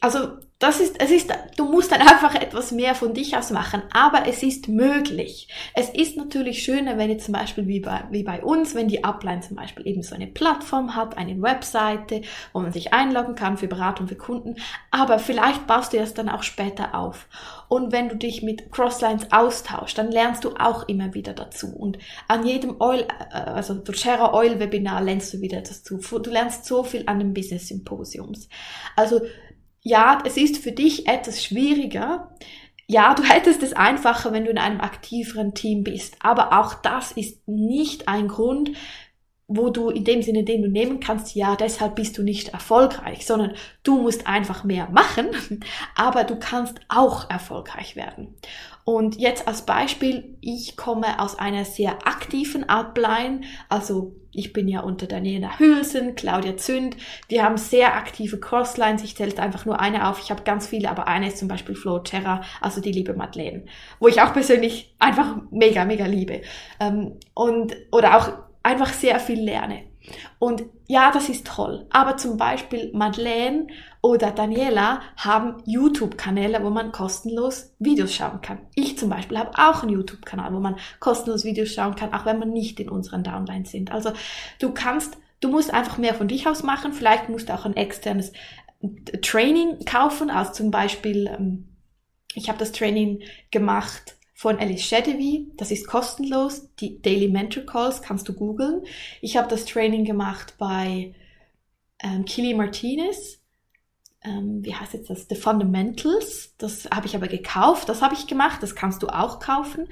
Also 0.00 0.38
das 0.64 0.80
ist, 0.80 0.98
es 0.98 1.10
ist, 1.10 1.30
du 1.58 1.66
musst 1.66 1.92
dann 1.92 2.00
einfach 2.00 2.34
etwas 2.34 2.72
mehr 2.72 2.94
von 2.94 3.12
dich 3.12 3.36
aus 3.36 3.50
machen, 3.50 3.82
aber 3.92 4.26
es 4.26 4.42
ist 4.42 4.66
möglich. 4.66 5.48
Es 5.74 5.90
ist 5.90 6.16
natürlich 6.16 6.62
schöner, 6.62 6.96
wenn 6.96 7.10
jetzt 7.10 7.26
zum 7.26 7.34
Beispiel 7.34 7.66
wie 7.66 7.80
bei, 7.80 8.04
wie 8.10 8.22
bei 8.22 8.42
uns, 8.42 8.74
wenn 8.74 8.88
die 8.88 9.04
Upline 9.04 9.42
zum 9.42 9.56
Beispiel 9.56 9.86
eben 9.86 10.02
so 10.02 10.14
eine 10.14 10.26
Plattform 10.26 10.96
hat, 10.96 11.18
eine 11.18 11.40
Webseite, 11.42 12.22
wo 12.54 12.60
man 12.60 12.72
sich 12.72 12.94
einloggen 12.94 13.34
kann 13.34 13.58
für 13.58 13.68
Beratung 13.68 14.08
für 14.08 14.14
Kunden, 14.14 14.56
aber 14.90 15.18
vielleicht 15.18 15.66
baust 15.66 15.92
du 15.92 15.98
das 15.98 16.14
dann 16.14 16.30
auch 16.30 16.42
später 16.42 16.94
auf. 16.94 17.28
Und 17.68 17.92
wenn 17.92 18.08
du 18.08 18.16
dich 18.16 18.42
mit 18.42 18.72
Crosslines 18.72 19.32
austauschst, 19.32 19.98
dann 19.98 20.10
lernst 20.10 20.44
du 20.44 20.54
auch 20.56 20.88
immer 20.88 21.12
wieder 21.12 21.34
dazu. 21.34 21.76
Und 21.76 21.98
an 22.26 22.46
jedem 22.46 22.80
Oil, 22.80 23.06
äh, 23.30 23.36
also 23.36 23.82
Share 23.92 24.32
Oil 24.32 24.58
Webinar 24.60 25.02
lernst 25.02 25.34
du 25.34 25.42
wieder 25.42 25.60
dazu. 25.60 25.98
Du 25.98 26.30
lernst 26.30 26.64
so 26.64 26.84
viel 26.84 27.04
an 27.06 27.18
den 27.18 27.34
Business 27.34 27.68
Symposiums. 27.68 28.48
Also 28.96 29.20
ja, 29.84 30.18
es 30.24 30.36
ist 30.36 30.56
für 30.56 30.72
dich 30.72 31.06
etwas 31.06 31.44
schwieriger. 31.44 32.34
Ja, 32.88 33.14
du 33.14 33.22
hättest 33.28 33.62
es 33.62 33.74
einfacher, 33.74 34.32
wenn 34.32 34.44
du 34.44 34.50
in 34.50 34.58
einem 34.58 34.80
aktiveren 34.80 35.54
Team 35.54 35.84
bist. 35.84 36.16
Aber 36.20 36.58
auch 36.58 36.74
das 36.74 37.12
ist 37.12 37.46
nicht 37.46 38.08
ein 38.08 38.26
Grund, 38.26 38.72
wo 39.46 39.68
du 39.68 39.90
in 39.90 40.04
dem 40.04 40.22
Sinne, 40.22 40.42
den 40.42 40.62
du 40.62 40.68
nehmen 40.68 41.00
kannst, 41.00 41.34
ja, 41.34 41.54
deshalb 41.54 41.96
bist 41.96 42.16
du 42.16 42.22
nicht 42.22 42.48
erfolgreich, 42.48 43.26
sondern 43.26 43.52
du 43.82 44.00
musst 44.00 44.26
einfach 44.26 44.64
mehr 44.64 44.88
machen, 44.88 45.28
aber 45.94 46.24
du 46.24 46.36
kannst 46.38 46.80
auch 46.88 47.28
erfolgreich 47.28 47.94
werden. 47.94 48.34
Und 48.84 49.16
jetzt 49.18 49.46
als 49.46 49.66
Beispiel, 49.66 50.38
ich 50.40 50.76
komme 50.76 51.20
aus 51.20 51.38
einer 51.38 51.66
sehr 51.66 52.06
aktiven 52.06 52.64
Upline, 52.70 53.42
also 53.68 54.16
ich 54.34 54.52
bin 54.52 54.68
ja 54.68 54.80
unter 54.80 55.06
Daniela 55.06 55.58
Hülsen, 55.58 56.14
Claudia 56.14 56.56
Zünd. 56.56 56.96
Wir 57.28 57.44
haben 57.44 57.56
sehr 57.56 57.94
aktive 57.96 58.38
Crosslines. 58.38 59.02
Ich 59.02 59.16
zähle 59.16 59.36
einfach 59.38 59.64
nur 59.64 59.80
eine 59.80 60.08
auf. 60.08 60.20
Ich 60.20 60.30
habe 60.30 60.42
ganz 60.42 60.66
viele, 60.66 60.90
aber 60.90 61.08
eine 61.08 61.28
ist 61.28 61.38
zum 61.38 61.48
Beispiel 61.48 61.74
Flo 61.74 62.00
Terra, 62.00 62.42
also 62.60 62.80
die 62.80 62.92
liebe 62.92 63.14
Madeleine, 63.14 63.64
wo 64.00 64.08
ich 64.08 64.20
auch 64.20 64.32
persönlich 64.32 64.94
einfach 64.98 65.36
mega, 65.50 65.84
mega 65.84 66.06
liebe. 66.06 66.42
Ähm, 66.80 67.12
und, 67.34 67.76
oder 67.92 68.16
auch 68.16 68.32
einfach 68.62 68.92
sehr 68.92 69.20
viel 69.20 69.40
lerne. 69.40 69.82
Und 70.38 70.64
ja, 70.86 71.10
das 71.10 71.28
ist 71.28 71.46
toll. 71.46 71.86
Aber 71.90 72.16
zum 72.16 72.36
Beispiel 72.36 72.90
Madeleine 72.92 73.68
oder 74.02 74.30
Daniela 74.30 75.00
haben 75.16 75.62
YouTube-Kanäle, 75.64 76.62
wo 76.62 76.70
man 76.70 76.92
kostenlos 76.92 77.74
Videos 77.78 78.14
schauen 78.14 78.40
kann. 78.42 78.58
Ich 78.74 78.98
zum 78.98 79.08
Beispiel 79.08 79.38
habe 79.38 79.52
auch 79.58 79.82
einen 79.82 79.92
YouTube-Kanal, 79.92 80.52
wo 80.52 80.60
man 80.60 80.76
kostenlos 81.00 81.44
Videos 81.44 81.72
schauen 81.72 81.96
kann, 81.96 82.12
auch 82.12 82.26
wenn 82.26 82.38
man 82.38 82.50
nicht 82.50 82.80
in 82.80 82.90
unseren 82.90 83.24
Downlines 83.24 83.70
sind. 83.70 83.92
Also 83.92 84.12
du 84.58 84.72
kannst, 84.72 85.16
du 85.40 85.48
musst 85.48 85.72
einfach 85.72 85.98
mehr 85.98 86.14
von 86.14 86.28
dich 86.28 86.46
aus 86.46 86.62
machen. 86.62 86.92
Vielleicht 86.92 87.28
musst 87.28 87.48
du 87.48 87.54
auch 87.54 87.64
ein 87.64 87.76
externes 87.76 88.32
Training 89.22 89.84
kaufen, 89.86 90.28
also 90.28 90.52
zum 90.52 90.70
Beispiel, 90.70 91.26
ähm, 91.26 91.68
ich 92.34 92.48
habe 92.48 92.58
das 92.58 92.72
Training 92.72 93.22
gemacht 93.50 94.16
von 94.44 94.58
Alice 94.58 94.82
Shadewy. 94.82 95.50
Das 95.56 95.70
ist 95.70 95.86
kostenlos. 95.86 96.68
Die 96.78 97.00
Daily 97.00 97.28
Mentor 97.28 97.64
Calls 97.64 98.02
kannst 98.02 98.28
du 98.28 98.34
googeln. 98.34 98.82
Ich 99.22 99.38
habe 99.38 99.48
das 99.48 99.64
Training 99.64 100.04
gemacht 100.04 100.56
bei 100.58 101.14
ähm, 102.02 102.26
Kili 102.26 102.52
Martinez. 102.52 103.40
Ähm, 104.22 104.62
wie 104.62 104.74
heißt 104.74 104.92
jetzt 104.92 105.08
das? 105.08 105.28
The 105.30 105.34
Fundamentals. 105.34 106.54
Das 106.58 106.84
habe 106.94 107.06
ich 107.06 107.16
aber 107.16 107.26
gekauft. 107.26 107.88
Das 107.88 108.02
habe 108.02 108.12
ich 108.12 108.26
gemacht. 108.26 108.62
Das 108.62 108.74
kannst 108.74 109.02
du 109.02 109.08
auch 109.08 109.40
kaufen. 109.40 109.88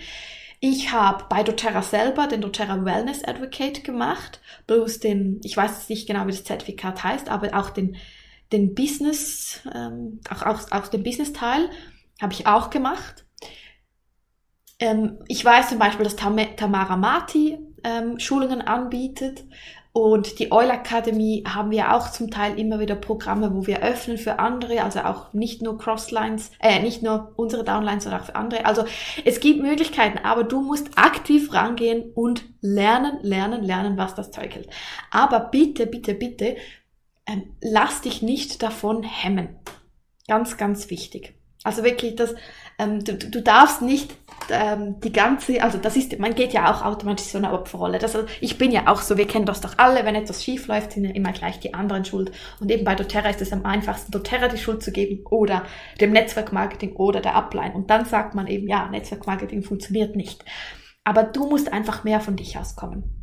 Ich 0.61 0.93
habe 0.93 1.25
bei 1.31 1.43
doTERRA 1.43 1.81
selber 1.81 2.27
den 2.27 2.43
doTERRA 2.43 2.85
Wellness 2.85 3.25
Advocate 3.25 3.83
gemacht. 3.83 4.43
Bloß 4.67 5.01
den, 5.01 5.41
ich 5.45 5.57
weiß 5.57 5.71
jetzt 5.79 5.89
nicht 5.89 6.07
genau, 6.07 6.27
wie 6.27 6.33
das 6.33 6.45
Zertifikat 6.45 7.03
heißt, 7.03 7.31
aber 7.31 7.59
auch 7.59 7.71
den, 7.71 7.97
den 8.53 8.75
Business, 8.75 9.63
ähm, 9.75 10.21
auch, 10.29 10.43
auch, 10.43 10.71
auch 10.73 10.89
den 10.89 11.05
Business-Teil 11.05 11.71
habe 12.21 12.35
ich 12.35 12.47
auch 12.47 12.69
gemacht. 12.69 13.25
Ähm, 14.83 15.19
ich 15.29 15.45
weiß 15.45 15.69
zum 15.69 15.79
Beispiel, 15.79 16.03
dass 16.03 16.17
Tam 16.17 16.37
Tamara 16.57 16.97
Marti 16.97 17.57
ähm, 17.85 18.19
Schulungen 18.19 18.61
anbietet 18.61 19.45
und 19.93 20.41
die 20.41 20.51
Oil 20.51 20.71
Academy 20.71 21.45
haben 21.47 21.71
wir 21.71 21.95
auch 21.95 22.11
zum 22.11 22.33
Teil 22.33 22.59
immer 22.59 22.81
wieder 22.81 22.97
Programme, 22.97 23.55
wo 23.55 23.65
wir 23.69 23.83
öffnen 23.85 24.19
für 24.19 24.41
andere, 24.41 24.83
also 24.83 25.01
auch 25.03 25.33
nicht 25.35 25.63
nur 25.63 25.79
Crosslines, 25.79 26.51
äh, 26.59 26.83
nicht 26.83 27.01
nur 27.01 27.33
unsere 27.37 27.63
Downlines, 27.63 28.03
sondern 28.03 28.23
auch 28.23 28.27
für 28.27 28.35
andere. 28.35 28.67
Also 28.67 28.85
es 29.25 29.39
gibt 29.39 29.63
Möglichkeiten, 29.63 30.19
aber 30.19 30.43
du 30.43 30.61
musst 30.63 30.99
aktiv 30.99 31.53
rangehen 31.53 32.11
und 32.17 32.43
lernen, 32.61 33.21
lernen, 33.23 33.63
lernen, 33.63 33.97
was 33.97 34.17
das 34.17 34.33
Zeug 34.33 34.53
hält. 34.53 34.69
Aber 35.13 35.39
bitte, 35.39 35.87
bitte, 35.87 36.15
bitte, 36.15 36.57
ähm, 37.27 37.55
lass 37.61 38.01
dich 38.01 38.21
nicht 38.21 38.65
davon 38.65 39.05
hemmen. 39.05 39.61
Ganz, 40.27 40.57
ganz 40.57 40.91
wichtig. 40.91 41.35
Also 41.63 41.85
wirklich, 41.85 42.17
das, 42.17 42.35
ähm, 42.81 43.05
du, 43.05 43.17
du 43.17 43.41
darfst 43.41 43.83
nicht 43.83 44.22
ähm, 44.53 45.01
die 45.01 45.13
ganze, 45.13 45.63
also 45.63 45.79
das 45.79 45.97
ist, 45.97 46.19
man 46.19 46.35
geht 46.35 46.53
ja 46.53 46.71
auch 46.71 46.83
automatisch 46.83 47.27
so 47.27 47.39
eine 47.39 47.53
Opferrolle. 47.53 47.99
Das, 47.99 48.17
ich 48.41 48.59
bin 48.59 48.71
ja 48.71 48.87
auch 48.87 49.01
so, 49.01 49.17
wir 49.17 49.27
kennen 49.27 49.47
das 49.47 49.61
doch 49.61 49.79
alle, 49.79 50.05
wenn 50.05 50.15
etwas 50.15 50.45
schief 50.45 50.67
läuft, 50.67 50.93
sind 50.93 51.05
ja 51.05 51.11
immer 51.11 51.33
gleich 51.33 51.59
die 51.61 51.75
anderen 51.75 52.05
schuld. 52.05 52.33
Und 52.61 52.71
eben 52.71 52.85
bei 52.85 52.95
doTERRA 52.95 53.31
ist 53.31 53.43
es 53.43 53.53
am 53.53 53.65
einfachsten, 53.65 54.13
doTERRA 54.13 54.49
die 54.49 54.59
Schuld 54.59 54.83
zu 54.83 54.93
geben 54.93 55.25
oder 55.31 55.65
dem 56.01 56.13
Netzwerkmarketing 56.13 56.97
oder 56.97 57.21
der 57.21 57.35
Upline. 57.35 57.75
Und 57.75 57.91
dann 57.91 58.05
sagt 58.05 58.35
man 58.35 58.47
eben, 58.47 58.69
ja, 58.69 58.89
Netzwerkmarketing 58.89 59.63
funktioniert 59.63 60.17
nicht. 60.17 60.45
Aber 61.05 61.25
du 61.25 61.49
musst 61.49 61.73
einfach 61.73 62.05
mehr 62.05 62.21
von 62.21 62.37
dich 62.37 62.59
auskommen. 62.59 63.22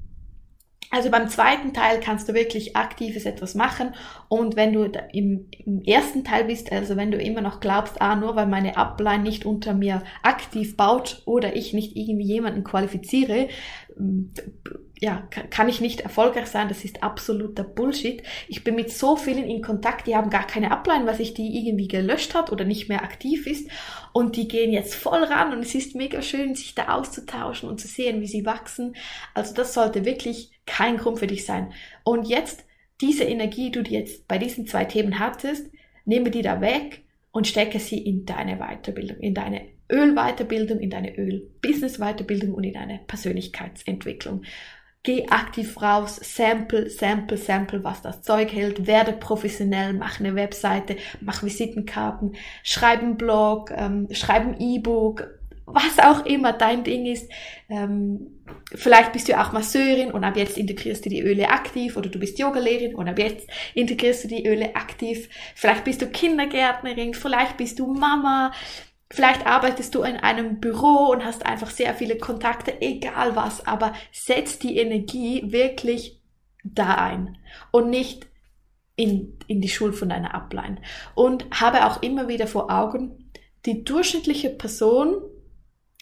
Also 0.91 1.11
beim 1.11 1.29
zweiten 1.29 1.71
Teil 1.71 1.99
kannst 1.99 2.27
du 2.27 2.33
wirklich 2.33 2.75
aktives 2.75 3.25
etwas 3.25 3.53
machen. 3.53 3.93
Und 4.27 4.55
wenn 4.55 4.73
du 4.73 4.85
im, 5.13 5.47
im, 5.63 5.83
ersten 5.83 6.23
Teil 6.23 6.45
bist, 6.45 6.71
also 6.71 6.97
wenn 6.97 7.11
du 7.11 7.17
immer 7.21 7.41
noch 7.41 7.59
glaubst, 7.59 8.01
ah, 8.01 8.15
nur 8.15 8.35
weil 8.35 8.47
meine 8.47 8.75
Upline 8.75 9.21
nicht 9.21 9.45
unter 9.45 9.73
mir 9.73 10.01
aktiv 10.23 10.75
baut 10.77 11.21
oder 11.25 11.55
ich 11.55 11.73
nicht 11.73 11.95
irgendwie 11.95 12.25
jemanden 12.25 12.63
qualifiziere, 12.63 13.49
ja, 15.01 15.27
kann 15.49 15.69
ich 15.69 15.79
nicht 15.79 16.01
erfolgreich 16.01 16.47
sein, 16.47 16.67
das 16.67 16.83
ist 16.83 17.03
absoluter 17.03 17.63
Bullshit. 17.63 18.21
Ich 18.47 18.63
bin 18.63 18.75
mit 18.75 18.91
so 18.91 19.15
vielen 19.15 19.45
in 19.45 19.61
Kontakt, 19.61 20.07
die 20.07 20.15
haben 20.15 20.29
gar 20.29 20.45
keine 20.45 20.71
Upline, 20.71 21.05
weil 21.05 21.15
sich 21.15 21.33
die 21.33 21.57
irgendwie 21.57 21.87
gelöscht 21.87 22.33
hat 22.33 22.51
oder 22.51 22.65
nicht 22.65 22.89
mehr 22.89 23.03
aktiv 23.03 23.47
ist 23.47 23.69
und 24.11 24.35
die 24.35 24.47
gehen 24.47 24.73
jetzt 24.73 24.95
voll 24.95 25.23
ran 25.23 25.53
und 25.53 25.59
es 25.59 25.73
ist 25.75 25.95
mega 25.95 26.21
schön, 26.21 26.55
sich 26.55 26.75
da 26.75 26.89
auszutauschen 26.89 27.69
und 27.69 27.79
zu 27.79 27.87
sehen, 27.87 28.21
wie 28.21 28.27
sie 28.27 28.45
wachsen. 28.45 28.95
Also 29.33 29.53
das 29.53 29.73
sollte 29.73 30.03
wirklich 30.03 30.51
kein 30.65 30.97
Grund 30.97 31.19
für 31.19 31.27
dich 31.27 31.45
sein. 31.45 31.73
Und 32.03 32.27
jetzt 32.27 32.65
diese 33.01 33.23
Energie, 33.23 33.71
die 33.71 33.83
du 33.83 33.89
jetzt 33.89 34.27
bei 34.27 34.37
diesen 34.37 34.67
zwei 34.67 34.83
Themen 34.83 35.19
hattest, 35.19 35.71
nehme 36.03 36.31
die 36.31 36.41
da 36.41 36.59
weg 36.59 37.05
und 37.31 37.47
stecke 37.47 37.79
sie 37.79 37.99
in 37.99 38.25
deine 38.25 38.57
Weiterbildung, 38.57 39.17
in 39.19 39.33
deine 39.33 39.78
Ölweiterbildung, 39.91 40.79
in 40.79 40.89
deine 40.89 41.17
Öl-Business-Weiterbildung 41.17 42.53
und 42.53 42.63
in 42.63 42.73
deine 42.73 42.99
Persönlichkeitsentwicklung. 43.07 44.43
Geh 45.01 45.27
aktiv 45.29 45.81
raus, 45.81 46.19
sample, 46.21 46.89
sample, 46.89 47.37
sample, 47.37 47.83
was 47.85 48.01
das 48.01 48.21
Zeug 48.21 48.51
hält, 48.51 48.85
werde 48.85 49.13
professionell, 49.13 49.93
mach 49.93 50.19
eine 50.19 50.35
Webseite, 50.35 50.97
mach 51.21 51.41
Visitenkarten, 51.41 52.35
schreib 52.63 52.99
einen 52.99 53.15
Blog, 53.15 53.71
ähm, 53.75 54.07
schreib 54.11 54.43
ein 54.43 54.59
E-Book, 54.59 55.39
was 55.65 55.99
auch 55.99 56.25
immer 56.25 56.51
dein 56.51 56.83
Ding 56.83 57.05
ist. 57.05 57.31
Ähm, 57.69 58.41
vielleicht 58.75 59.13
bist 59.13 59.29
du 59.29 59.39
auch 59.39 59.51
Masseurin 59.51 60.11
und 60.11 60.23
ab 60.23 60.35
jetzt 60.35 60.57
integrierst 60.57 61.05
du 61.05 61.09
die 61.09 61.21
Öle 61.21 61.49
aktiv 61.49 61.95
oder 61.95 62.09
du 62.09 62.19
bist 62.19 62.39
Yogalehrerin 62.39 62.95
und 62.95 63.07
ab 63.07 63.19
jetzt 63.19 63.47
integrierst 63.75 64.25
du 64.25 64.27
die 64.27 64.47
Öle 64.47 64.75
aktiv. 64.75 65.29
Vielleicht 65.55 65.83
bist 65.83 66.01
du 66.01 66.07
Kindergärtnerin, 66.07 67.13
vielleicht 67.13 67.57
bist 67.57 67.79
du 67.79 67.87
Mama, 67.93 68.51
Vielleicht 69.11 69.47
arbeitest 69.47 69.95
du 69.95 70.03
in 70.03 70.17
einem 70.17 70.59
Büro 70.59 71.11
und 71.11 71.25
hast 71.25 71.45
einfach 71.45 71.71
sehr 71.71 71.95
viele 71.95 72.17
Kontakte, 72.17 72.79
egal 72.81 73.35
was, 73.35 73.65
aber 73.65 73.93
setz 74.11 74.59
die 74.59 74.77
Energie 74.77 75.51
wirklich 75.51 76.21
da 76.63 76.95
ein 76.95 77.37
und 77.71 77.89
nicht 77.89 78.27
in, 78.95 79.37
in 79.47 79.61
die 79.61 79.69
Schuld 79.69 79.95
von 79.95 80.09
deiner 80.09 80.35
Upline. 80.35 80.81
Und 81.15 81.45
habe 81.59 81.85
auch 81.85 82.03
immer 82.03 82.27
wieder 82.27 82.45
vor 82.45 82.69
Augen, 82.69 83.31
die 83.65 83.83
durchschnittliche 83.83 84.51
Person, 84.51 85.15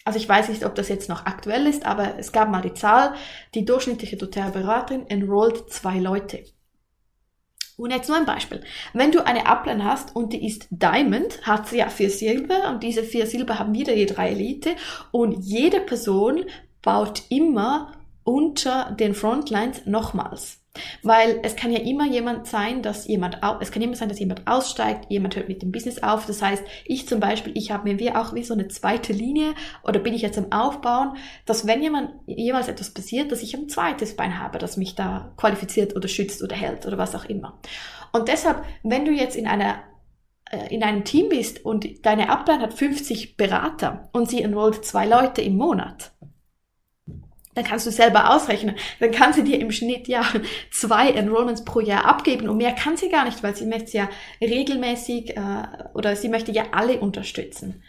also 0.04 0.18
ich 0.18 0.28
weiß 0.28 0.48
nicht, 0.50 0.66
ob 0.66 0.74
das 0.74 0.88
jetzt 0.88 1.08
noch 1.08 1.24
aktuell 1.24 1.66
ist, 1.66 1.86
aber 1.86 2.18
es 2.18 2.32
gab 2.32 2.50
mal 2.50 2.62
die 2.62 2.74
Zahl, 2.74 3.14
die 3.54 3.64
durchschnittliche 3.64 4.16
doTERRA-Beraterin 4.16 5.06
enrollt 5.08 5.70
zwei 5.70 5.98
Leute. 5.98 6.44
Und 7.78 7.92
jetzt 7.92 8.08
nur 8.08 8.18
ein 8.18 8.26
Beispiel. 8.26 8.60
Wenn 8.92 9.12
du 9.12 9.24
eine 9.24 9.46
Upline 9.46 9.84
hast 9.84 10.16
und 10.16 10.32
die 10.32 10.44
ist 10.44 10.66
Diamond, 10.70 11.46
hat 11.46 11.68
sie 11.68 11.78
ja 11.78 11.88
vier 11.88 12.10
Silber 12.10 12.68
und 12.70 12.82
diese 12.82 13.04
vier 13.04 13.24
Silber 13.28 13.60
haben 13.60 13.72
wieder 13.72 13.94
je 13.94 14.06
drei 14.06 14.30
Elite 14.30 14.70
und 15.12 15.44
jede 15.44 15.78
Person 15.78 16.44
baut 16.82 17.22
immer 17.28 17.92
unter 18.24 18.90
den 18.98 19.14
Frontlines 19.14 19.86
nochmals. 19.86 20.58
Weil 21.02 21.40
es 21.42 21.56
kann 21.56 21.72
ja 21.72 21.80
immer 21.80 22.06
jemand 22.06 22.46
sein, 22.46 22.82
dass 22.82 23.06
jemand, 23.06 23.38
es 23.60 23.70
kann 23.70 23.82
immer 23.82 23.94
sein, 23.94 24.08
dass 24.08 24.18
jemand 24.18 24.46
aussteigt, 24.46 25.06
jemand 25.10 25.36
hört 25.36 25.48
mit 25.48 25.62
dem 25.62 25.72
Business 25.72 26.02
auf. 26.02 26.26
Das 26.26 26.42
heißt, 26.42 26.62
ich 26.84 27.08
zum 27.08 27.20
Beispiel, 27.20 27.52
ich 27.56 27.70
habe 27.70 27.88
mir 27.88 27.98
wie 27.98 28.12
auch 28.12 28.34
wie 28.34 28.44
so 28.44 28.54
eine 28.54 28.68
zweite 28.68 29.12
Linie 29.12 29.54
oder 29.82 30.00
bin 30.00 30.14
ich 30.14 30.22
jetzt 30.22 30.38
am 30.38 30.52
Aufbauen, 30.52 31.16
dass 31.46 31.66
wenn 31.66 31.82
jemand, 31.82 32.10
jemals 32.26 32.68
etwas 32.68 32.90
passiert, 32.90 33.32
dass 33.32 33.42
ich 33.42 33.54
ein 33.54 33.68
zweites 33.68 34.16
Bein 34.16 34.38
habe, 34.38 34.58
das 34.58 34.76
mich 34.76 34.94
da 34.94 35.32
qualifiziert 35.36 35.96
oder 35.96 36.08
schützt 36.08 36.42
oder 36.42 36.56
hält 36.56 36.86
oder 36.86 36.98
was 36.98 37.14
auch 37.14 37.24
immer. 37.24 37.58
Und 38.12 38.28
deshalb, 38.28 38.64
wenn 38.82 39.04
du 39.04 39.12
jetzt 39.12 39.36
in 39.36 39.46
einer 39.46 39.82
äh, 40.50 40.74
in 40.74 40.82
einem 40.82 41.04
Team 41.04 41.28
bist 41.28 41.64
und 41.64 42.06
deine 42.06 42.30
Upline 42.30 42.62
hat 42.62 42.74
50 42.74 43.36
Berater 43.36 44.08
und 44.12 44.28
sie 44.28 44.42
enrollt 44.42 44.84
zwei 44.84 45.06
Leute 45.06 45.42
im 45.42 45.56
Monat, 45.56 46.12
dann 47.58 47.66
kannst 47.66 47.86
du 47.86 47.90
selber 47.90 48.30
ausrechnen. 48.30 48.76
Dann 49.00 49.10
kann 49.10 49.32
sie 49.32 49.42
dir 49.42 49.58
im 49.58 49.72
Schnitt 49.72 50.06
ja 50.06 50.22
zwei 50.70 51.10
Enrollments 51.10 51.64
pro 51.64 51.80
Jahr 51.80 52.04
abgeben 52.04 52.48
und 52.48 52.56
mehr 52.56 52.72
kann 52.72 52.96
sie 52.96 53.08
gar 53.08 53.24
nicht, 53.24 53.42
weil 53.42 53.56
sie 53.56 53.66
möchte 53.66 53.96
ja 53.96 54.08
regelmäßig 54.40 55.36
äh, 55.36 55.62
oder 55.94 56.14
sie 56.14 56.28
möchte 56.28 56.52
ja 56.52 56.66
alle 56.70 57.00
unterstützen. 57.00 57.82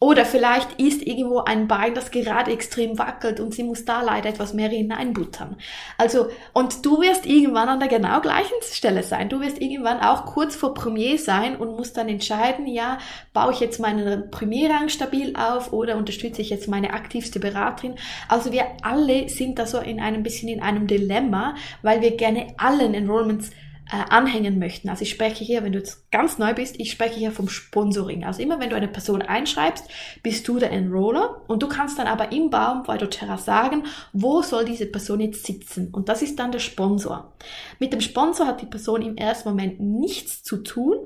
Oder 0.00 0.26
vielleicht 0.26 0.80
ist 0.80 1.06
irgendwo 1.06 1.38
ein 1.38 1.68
Bein, 1.68 1.94
das 1.94 2.10
gerade 2.10 2.50
extrem 2.50 2.98
wackelt 2.98 3.38
und 3.38 3.54
sie 3.54 3.62
muss 3.62 3.84
da 3.84 4.02
leider 4.02 4.28
etwas 4.28 4.52
mehr 4.52 4.68
hineinbuttern. 4.68 5.56
Also, 5.96 6.28
und 6.52 6.84
du 6.84 7.00
wirst 7.00 7.26
irgendwann 7.26 7.68
an 7.68 7.78
der 7.78 7.88
genau 7.88 8.20
gleichen 8.20 8.56
Stelle 8.62 9.04
sein. 9.04 9.28
Du 9.28 9.40
wirst 9.40 9.62
irgendwann 9.62 10.00
auch 10.00 10.26
kurz 10.26 10.56
vor 10.56 10.74
Premier 10.74 11.16
sein 11.16 11.56
und 11.56 11.76
musst 11.76 11.96
dann 11.96 12.08
entscheiden, 12.08 12.66
ja, 12.66 12.98
baue 13.32 13.52
ich 13.52 13.60
jetzt 13.60 13.78
meinen 13.78 14.30
Premierrang 14.30 14.88
stabil 14.88 15.36
auf 15.36 15.72
oder 15.72 15.96
unterstütze 15.96 16.42
ich 16.42 16.50
jetzt 16.50 16.68
meine 16.68 16.92
aktivste 16.92 17.38
Beraterin. 17.38 17.94
Also 18.28 18.50
wir 18.50 18.66
alle 18.82 19.28
sind 19.28 19.60
da 19.60 19.66
so 19.66 19.78
in 19.78 20.00
einem 20.00 20.24
bisschen 20.24 20.48
in 20.48 20.60
einem 20.60 20.88
Dilemma, 20.88 21.54
weil 21.82 22.02
wir 22.02 22.16
gerne 22.16 22.48
allen 22.58 22.94
Enrollments 22.94 23.50
äh, 23.90 23.96
anhängen 24.10 24.58
möchten. 24.58 24.88
Also 24.88 25.02
ich 25.02 25.10
spreche 25.10 25.44
hier, 25.44 25.62
wenn 25.62 25.72
du 25.72 25.78
jetzt 25.78 26.10
ganz 26.10 26.38
neu 26.38 26.54
bist, 26.54 26.80
ich 26.80 26.90
spreche 26.90 27.18
hier 27.18 27.32
vom 27.32 27.48
Sponsoring. 27.48 28.24
Also 28.24 28.42
immer 28.42 28.58
wenn 28.58 28.70
du 28.70 28.76
eine 28.76 28.88
Person 28.88 29.20
einschreibst, 29.20 29.88
bist 30.22 30.48
du 30.48 30.58
der 30.58 30.70
Enroller 30.70 31.42
und 31.48 31.62
du 31.62 31.68
kannst 31.68 31.98
dann 31.98 32.06
aber 32.06 32.32
im 32.32 32.50
Baum 32.50 32.82
bei 32.84 32.96
doTERRA 32.96 33.36
sagen, 33.36 33.84
wo 34.12 34.42
soll 34.42 34.64
diese 34.64 34.86
Person 34.86 35.20
jetzt 35.20 35.44
sitzen. 35.44 35.92
Und 35.92 36.08
das 36.08 36.22
ist 36.22 36.38
dann 36.38 36.52
der 36.52 36.60
Sponsor. 36.60 37.34
Mit 37.78 37.92
dem 37.92 38.00
Sponsor 38.00 38.46
hat 38.46 38.62
die 38.62 38.66
Person 38.66 39.02
im 39.02 39.16
ersten 39.16 39.50
Moment 39.50 39.80
nichts 39.80 40.42
zu 40.42 40.58
tun, 40.58 40.96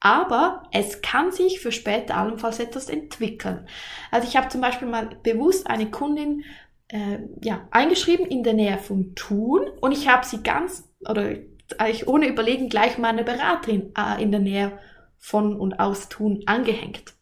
aber 0.00 0.62
es 0.72 1.02
kann 1.02 1.32
sich 1.32 1.60
für 1.60 1.72
später 1.72 2.16
allenfalls 2.16 2.60
etwas 2.60 2.88
entwickeln. 2.88 3.66
Also 4.10 4.26
ich 4.28 4.36
habe 4.36 4.48
zum 4.48 4.60
Beispiel 4.60 4.88
mal 4.88 5.10
bewusst 5.22 5.66
eine 5.66 5.90
Kundin 5.90 6.44
äh, 6.88 7.18
ja, 7.42 7.66
eingeschrieben 7.70 8.24
in 8.26 8.42
der 8.42 8.54
Nähe 8.54 8.78
von 8.78 9.14
Thun 9.14 9.68
und 9.80 9.92
ich 9.92 10.08
habe 10.08 10.24
sie 10.24 10.42
ganz 10.42 10.88
oder 11.00 11.34
eigentlich 11.78 12.08
ohne 12.08 12.28
Überlegen 12.28 12.68
gleich 12.68 12.98
meine 12.98 13.24
Beraterin 13.24 13.92
äh, 13.96 14.22
in 14.22 14.30
der 14.30 14.40
Nähe 14.40 14.78
von 15.18 15.56
und 15.56 15.80
aus 15.80 16.08
Tun 16.08 16.42
angehängt. 16.46 17.16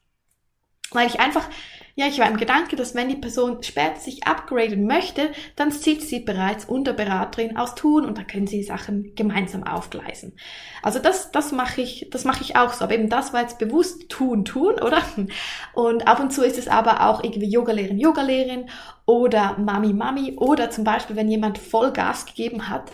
Weil 0.95 1.09
ich 1.09 1.19
einfach, 1.19 1.49
ja, 1.97 2.07
ich 2.07 2.19
war 2.21 2.29
im 2.29 2.37
Gedanke, 2.37 2.77
dass 2.77 2.95
wenn 2.95 3.09
die 3.09 3.17
Person 3.17 3.63
später 3.63 3.97
sich 3.97 4.27
upgraden 4.27 4.87
möchte, 4.87 5.31
dann 5.57 5.73
sitzt 5.73 6.09
sie 6.09 6.21
bereits 6.21 6.65
unter 6.67 6.93
Beraterin 6.93 7.57
aus 7.57 7.75
Tun 7.75 8.05
und 8.05 8.17
da 8.17 8.23
können 8.23 8.47
sie 8.47 8.63
Sachen 8.63 9.15
gemeinsam 9.17 9.65
aufgleisen. 9.65 10.37
Also 10.83 11.01
das, 11.01 11.33
das 11.33 11.51
mache 11.51 11.81
ich, 11.81 12.09
das 12.11 12.25
mache 12.25 12.43
ich 12.43 12.57
auch 12.57 12.73
so. 12.73 12.85
Aber 12.85 12.95
eben 12.95 13.09
das 13.09 13.33
war 13.33 13.41
jetzt 13.41 13.59
bewusst 13.59 14.09
tun, 14.09 14.45
tun, 14.45 14.75
oder? 14.75 15.03
Und 15.73 16.07
ab 16.07 16.21
und 16.21 16.33
zu 16.33 16.43
ist 16.45 16.59
es 16.59 16.69
aber 16.69 17.09
auch 17.09 17.25
irgendwie 17.25 17.51
Yogalehrerin, 17.51 17.99
Yogalehrerin 17.99 18.71
oder 19.07 19.59
Mami, 19.59 19.93
Mami 19.93 20.35
oder 20.37 20.71
zum 20.71 20.85
Beispiel, 20.85 21.17
wenn 21.17 21.29
jemand 21.29 21.59
voll 21.59 21.93
Gas 21.93 22.27
gegeben 22.27 22.69
hat 22.69 22.93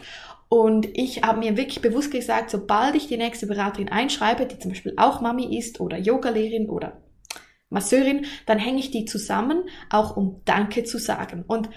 und 0.50 0.88
ich 0.98 1.22
habe 1.22 1.38
mir 1.38 1.56
wirklich 1.56 1.80
bewusst 1.80 2.10
gesagt, 2.10 2.50
sobald 2.50 2.96
ich 2.96 3.06
die 3.06 3.16
nächste 3.16 3.46
Beraterin 3.46 3.88
einschreibe, 3.88 4.46
die 4.46 4.58
zum 4.58 4.72
Beispiel 4.72 4.94
auch 4.96 5.20
Mami 5.20 5.56
ist 5.56 5.78
oder 5.78 5.96
Yogalehrerin 5.96 6.68
oder 6.68 7.00
Masseurin, 7.68 8.26
dann 8.46 8.58
hänge 8.58 8.80
ich 8.80 8.90
die 8.90 9.04
zusammen, 9.04 9.62
auch 9.90 10.16
um 10.16 10.42
Danke 10.44 10.82
zu 10.82 10.98
sagen. 10.98 11.44
Und 11.46 11.70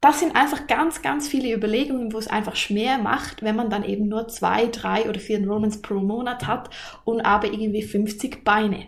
das 0.00 0.20
sind 0.20 0.36
einfach 0.36 0.68
ganz, 0.68 1.02
ganz 1.02 1.26
viele 1.26 1.52
Überlegungen, 1.52 2.12
wo 2.12 2.18
es 2.18 2.28
einfach 2.28 2.54
mehr 2.70 2.96
macht, 2.98 3.42
wenn 3.42 3.56
man 3.56 3.70
dann 3.70 3.82
eben 3.82 4.06
nur 4.06 4.28
zwei, 4.28 4.66
drei 4.68 5.08
oder 5.08 5.18
vier 5.18 5.38
Enrollments 5.38 5.82
pro 5.82 5.94
Monat 5.94 6.46
hat 6.46 6.70
und 7.04 7.22
aber 7.22 7.48
irgendwie 7.48 7.82
50 7.82 8.44
Beine. 8.44 8.86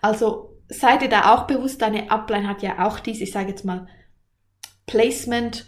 Also 0.00 0.56
seid 0.70 1.02
ihr 1.02 1.10
da 1.10 1.34
auch 1.34 1.46
bewusst, 1.46 1.82
deine 1.82 2.10
Upline 2.10 2.48
hat 2.48 2.62
ja 2.62 2.86
auch 2.86 2.98
dies, 2.98 3.20
ich 3.20 3.30
sage 3.30 3.50
jetzt 3.50 3.66
mal, 3.66 3.88
Placement, 4.86 5.66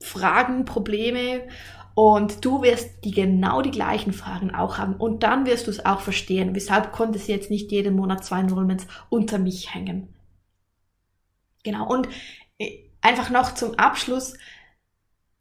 Fragen, 0.00 0.64
Probleme 0.64 1.42
und 1.94 2.44
du 2.44 2.62
wirst 2.62 3.04
die 3.04 3.10
genau 3.10 3.62
die 3.62 3.70
gleichen 3.70 4.12
Fragen 4.12 4.54
auch 4.54 4.78
haben. 4.78 4.96
Und 4.96 5.22
dann 5.22 5.46
wirst 5.46 5.66
du 5.66 5.70
es 5.70 5.84
auch 5.84 6.00
verstehen. 6.00 6.54
Weshalb 6.54 6.92
konnte 6.92 7.18
sie 7.18 7.32
jetzt 7.32 7.50
nicht 7.50 7.70
jeden 7.70 7.96
Monat 7.96 8.24
zwei 8.24 8.40
Enrollments 8.40 8.86
unter 9.10 9.38
mich 9.38 9.74
hängen? 9.74 10.14
Genau. 11.62 11.86
Und 11.86 12.08
äh, 12.58 12.78
einfach 13.00 13.30
noch 13.30 13.54
zum 13.54 13.74
Abschluss. 13.78 14.34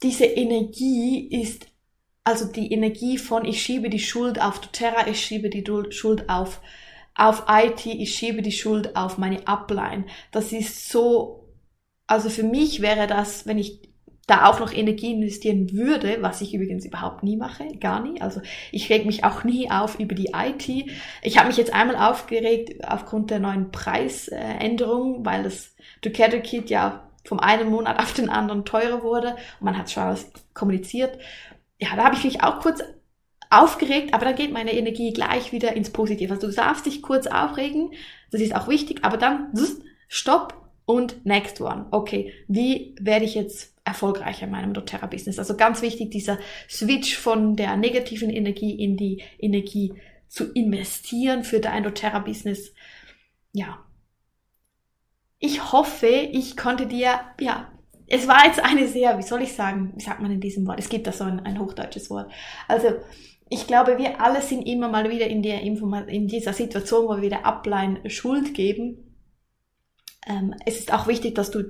Diese 0.04 0.26
Energie 0.26 1.28
ist, 1.42 1.68
also 2.24 2.46
die 2.46 2.72
Energie 2.74 3.18
von 3.18 3.46
ich 3.46 3.62
schiebe 3.62 3.90
die 3.90 4.00
Schuld 4.00 4.42
auf 4.42 4.60
doTERRA, 4.60 5.08
ich 5.08 5.24
schiebe 5.24 5.50
die 5.50 5.64
Schuld 5.92 6.30
auf 6.30 6.62
auf 7.14 7.44
IT, 7.50 7.86
ich 7.86 8.16
schiebe 8.16 8.42
die 8.42 8.52
Schuld 8.52 8.96
auf 8.96 9.18
meine 9.18 9.46
Upline. 9.48 10.06
Das 10.32 10.54
ist 10.54 10.90
so, 10.90 11.54
also 12.08 12.30
für 12.30 12.44
mich 12.44 12.82
wäre 12.82 13.06
das, 13.06 13.46
wenn 13.46 13.58
ich 13.58 13.91
da 14.32 14.46
auch 14.46 14.62
noch 14.62 14.72
Energie 14.74 15.12
investieren 15.12 15.74
würde, 15.74 16.20
was 16.22 16.40
ich 16.40 16.54
übrigens 16.54 16.86
überhaupt 16.86 17.22
nie 17.22 17.36
mache, 17.36 17.68
gar 17.80 18.02
nie. 18.02 18.22
Also 18.22 18.42
ich 18.72 18.90
reg 18.90 19.06
mich 19.06 19.26
auch 19.26 19.44
nie 19.44 19.70
auf 19.70 20.00
über 20.00 20.16
die 20.16 20.32
IT. 20.34 20.90
Ich 21.22 21.38
habe 21.38 21.48
mich 21.48 21.58
jetzt 21.58 21.74
einmal 21.74 21.98
aufgeregt 21.98 22.88
aufgrund 22.88 23.30
der 23.30 23.40
neuen 23.40 23.72
Preisänderung, 23.72 25.26
weil 25.26 25.44
das 25.44 25.76
Together 26.02 26.40
Kit 26.40 26.70
ja 26.70 27.10
vom 27.26 27.42
einen 27.42 27.70
Monat 27.70 28.00
auf 28.00 28.14
den 28.14 28.30
anderen 28.30 28.64
teurer 28.64 29.04
wurde 29.04 29.36
und 29.60 29.66
man 29.66 29.78
hat 29.78 29.92
schon 29.92 30.16
kommuniziert. 30.54 31.18
Ja, 31.78 31.90
da 31.98 32.06
habe 32.06 32.16
ich 32.16 32.24
mich 32.24 32.42
auch 32.42 32.62
kurz 32.62 32.82
aufgeregt, 33.50 34.14
aber 34.14 34.24
dann 34.24 34.36
geht 34.36 34.54
meine 34.54 34.74
Energie 34.74 35.12
gleich 35.12 35.52
wieder 35.52 35.76
ins 35.76 35.90
Positive. 35.90 36.34
Also 36.34 36.48
du 36.48 36.54
darfst 36.54 36.86
dich 36.86 37.02
kurz 37.02 37.28
aufregen, 37.28 37.92
das 38.32 38.40
ist 38.40 38.56
auch 38.56 38.70
wichtig, 38.70 39.04
aber 39.04 39.18
dann 39.18 39.52
stopp 40.08 40.61
und 40.92 41.26
next 41.26 41.62
one. 41.62 41.86
Okay, 41.92 42.34
wie 42.48 42.96
werde 43.00 43.26
ich 43.26 43.36
jetzt 43.36 43.76
erfolgreicher 43.86 44.46
in 44.46 44.52
meinem 44.52 44.74
doTERRA-Business? 44.74 45.40
Also 45.40 45.56
ganz 45.56 45.82
wichtig, 45.82 46.12
dieser 46.12 46.38
Switch 46.70 47.18
von 47.18 47.56
der 47.56 47.78
negativen 47.78 48.30
Energie 48.30 48.84
in 48.84 48.98
die 48.98 49.24
Energie 49.40 49.94
zu 50.28 50.52
investieren 50.52 51.44
für 51.44 51.60
dein 51.60 51.84
doTERRA-Business. 51.84 52.74
Ja. 53.54 53.80
Ich 55.40 55.72
hoffe, 55.72 56.08
ich 56.08 56.56
konnte 56.58 56.86
dir, 56.86 57.20
ja, 57.40 57.72
es 58.08 58.28
war 58.28 58.46
jetzt 58.46 58.64
eine 58.64 58.88
sehr, 58.88 59.18
wie 59.18 59.24
soll 59.24 59.42
ich 59.42 59.54
sagen, 59.54 59.94
wie 59.96 60.04
sagt 60.04 60.22
man 60.22 60.32
in 60.32 60.42
diesem 60.42 60.68
Wort? 60.68 60.80
Es 60.80 60.90
gibt 60.90 61.08
da 61.08 61.14
so 61.14 61.24
ein, 61.24 61.40
ein 61.40 61.60
hochdeutsches 61.60 62.10
Wort. 62.10 62.30
Also, 62.68 62.90
ich 63.50 63.68
glaube, 63.68 63.98
wir 63.98 64.22
alle 64.22 64.42
sind 64.42 64.62
immer 64.64 64.90
mal 64.90 65.10
wieder 65.10 65.28
in, 65.28 65.42
der 65.42 65.62
in 65.62 66.28
dieser 66.28 66.54
Situation, 66.54 67.08
wo 67.08 67.22
wir 67.22 67.30
der 67.30 67.46
Upline 67.46 68.10
Schuld 68.10 68.54
geben. 68.54 69.11
Ähm, 70.28 70.56
es 70.66 70.80
ist 70.80 70.94
auch 70.94 71.08
wichtig, 71.08 71.36
dass 71.36 71.52
du 71.52 71.64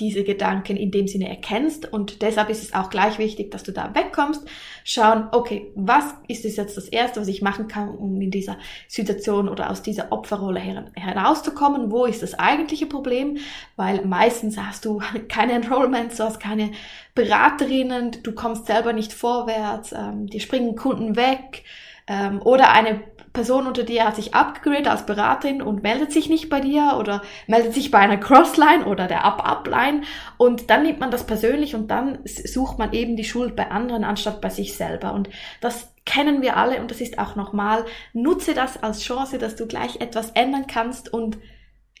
diese 0.00 0.24
Gedanken 0.24 0.76
in 0.76 0.90
dem 0.90 1.06
Sinne 1.06 1.28
erkennst 1.28 1.92
und 1.92 2.20
deshalb 2.20 2.50
ist 2.50 2.64
es 2.64 2.74
auch 2.74 2.90
gleich 2.90 3.18
wichtig, 3.18 3.52
dass 3.52 3.62
du 3.62 3.70
da 3.70 3.94
wegkommst, 3.94 4.44
schauen, 4.82 5.28
okay, 5.30 5.70
was 5.76 6.04
ist 6.26 6.44
es 6.44 6.56
jetzt 6.56 6.76
das 6.76 6.88
Erste, 6.88 7.20
was 7.20 7.28
ich 7.28 7.42
machen 7.42 7.68
kann, 7.68 7.90
um 7.90 8.20
in 8.20 8.32
dieser 8.32 8.58
Situation 8.88 9.48
oder 9.48 9.70
aus 9.70 9.82
dieser 9.82 10.10
Opferrolle 10.10 10.58
her 10.58 10.86
herauszukommen, 10.94 11.92
wo 11.92 12.06
ist 12.06 12.24
das 12.24 12.34
eigentliche 12.34 12.86
Problem, 12.86 13.38
weil 13.76 14.04
meistens 14.04 14.58
hast 14.58 14.84
du 14.84 15.00
keine 15.28 15.52
Enrollments, 15.52 16.16
du 16.16 16.24
hast 16.24 16.40
keine 16.40 16.72
Beraterinnen, 17.14 18.16
du 18.24 18.32
kommst 18.32 18.66
selber 18.66 18.92
nicht 18.92 19.12
vorwärts, 19.12 19.92
ähm, 19.92 20.26
dir 20.26 20.40
springen 20.40 20.74
Kunden 20.74 21.14
weg 21.14 21.62
ähm, 22.08 22.42
oder 22.42 22.72
eine 22.72 23.00
Person 23.34 23.66
unter 23.66 23.82
dir 23.82 24.06
hat 24.06 24.14
sich 24.16 24.32
abgegradet 24.32 24.86
als 24.86 25.04
Beraterin 25.04 25.60
und 25.60 25.82
meldet 25.82 26.12
sich 26.12 26.28
nicht 26.28 26.48
bei 26.48 26.60
dir 26.60 26.96
oder 26.98 27.20
meldet 27.48 27.74
sich 27.74 27.90
bei 27.90 27.98
einer 27.98 28.16
Crossline 28.16 28.86
oder 28.86 29.08
der 29.08 29.24
Up-Up-Line 29.24 30.02
und 30.38 30.70
dann 30.70 30.84
nimmt 30.84 31.00
man 31.00 31.10
das 31.10 31.26
persönlich 31.26 31.74
und 31.74 31.90
dann 31.90 32.20
sucht 32.24 32.78
man 32.78 32.92
eben 32.92 33.16
die 33.16 33.24
Schuld 33.24 33.56
bei 33.56 33.70
anderen 33.72 34.04
anstatt 34.04 34.40
bei 34.40 34.50
sich 34.50 34.76
selber 34.76 35.12
und 35.12 35.28
das 35.60 35.92
kennen 36.06 36.42
wir 36.42 36.56
alle 36.56 36.80
und 36.80 36.92
das 36.92 37.00
ist 37.00 37.18
auch 37.18 37.34
normal. 37.34 37.84
Nutze 38.12 38.54
das 38.54 38.80
als 38.82 39.00
Chance, 39.00 39.38
dass 39.38 39.56
du 39.56 39.66
gleich 39.66 40.00
etwas 40.00 40.30
ändern 40.30 40.66
kannst 40.68 41.12
und 41.12 41.36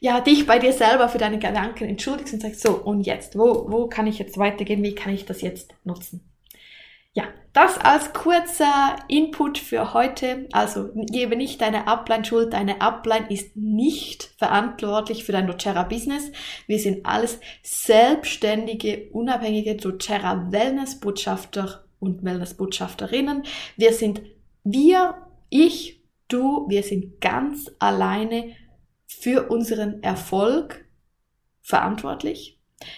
ja, 0.00 0.20
dich 0.20 0.46
bei 0.46 0.60
dir 0.60 0.72
selber 0.72 1.08
für 1.08 1.18
deine 1.18 1.38
Gedanken 1.40 1.88
entschuldigst 1.88 2.34
und 2.34 2.42
sagst, 2.42 2.60
so, 2.60 2.74
und 2.76 3.02
jetzt, 3.02 3.36
wo, 3.36 3.66
wo 3.68 3.88
kann 3.88 4.06
ich 4.06 4.18
jetzt 4.20 4.38
weitergehen? 4.38 4.82
Wie 4.84 4.94
kann 4.94 5.12
ich 5.12 5.24
das 5.24 5.40
jetzt 5.40 5.74
nutzen? 5.82 6.33
Ja, 7.14 7.24
das 7.52 7.78
als 7.78 8.12
kurzer 8.12 8.96
Input 9.06 9.58
für 9.58 9.94
heute. 9.94 10.48
Also 10.50 10.90
gebe 10.94 11.36
nicht 11.36 11.60
deine 11.60 11.86
Upline 11.86 12.24
Schuld. 12.24 12.52
Deine 12.52 12.80
Upline 12.80 13.30
ist 13.30 13.56
nicht 13.56 14.34
verantwortlich 14.36 15.22
für 15.24 15.30
dein 15.30 15.46
doTERRA 15.46 15.84
Business. 15.84 16.32
Wir 16.66 16.80
sind 16.80 17.06
alles 17.06 17.38
selbstständige, 17.62 19.08
unabhängige 19.12 19.76
doTERRA 19.76 20.50
Wellness 20.50 20.98
Botschafter 20.98 21.84
und 22.00 22.24
Wellness 22.24 22.54
Botschafterinnen. 22.54 23.44
Wir 23.76 23.92
sind 23.92 24.22
wir, 24.64 25.14
ich, 25.50 26.02
du, 26.26 26.66
wir 26.68 26.82
sind 26.82 27.20
ganz 27.20 27.70
alleine 27.78 28.56
für 29.06 29.50
unseren 29.50 30.02
Erfolg 30.02 30.84
verantwortlich. 31.60 32.53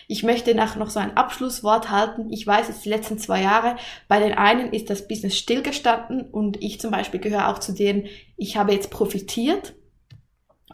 Ich 0.08 0.22
möchte 0.22 0.54
nach 0.54 0.76
noch 0.76 0.90
so 0.90 1.00
ein 1.00 1.16
Abschlusswort 1.16 1.90
halten. 1.90 2.32
Ich 2.32 2.46
weiß, 2.46 2.68
es 2.68 2.80
die 2.80 2.88
letzten 2.88 3.18
zwei 3.18 3.42
Jahre, 3.42 3.76
bei 4.08 4.20
den 4.20 4.36
einen 4.36 4.72
ist 4.72 4.90
das 4.90 5.08
Business 5.08 5.36
stillgestanden 5.36 6.22
und 6.22 6.62
ich 6.62 6.80
zum 6.80 6.90
Beispiel 6.90 7.20
gehöre 7.20 7.48
auch 7.48 7.58
zu 7.58 7.72
denen, 7.72 8.06
ich 8.36 8.56
habe 8.56 8.72
jetzt 8.72 8.90
profitiert. 8.90 9.74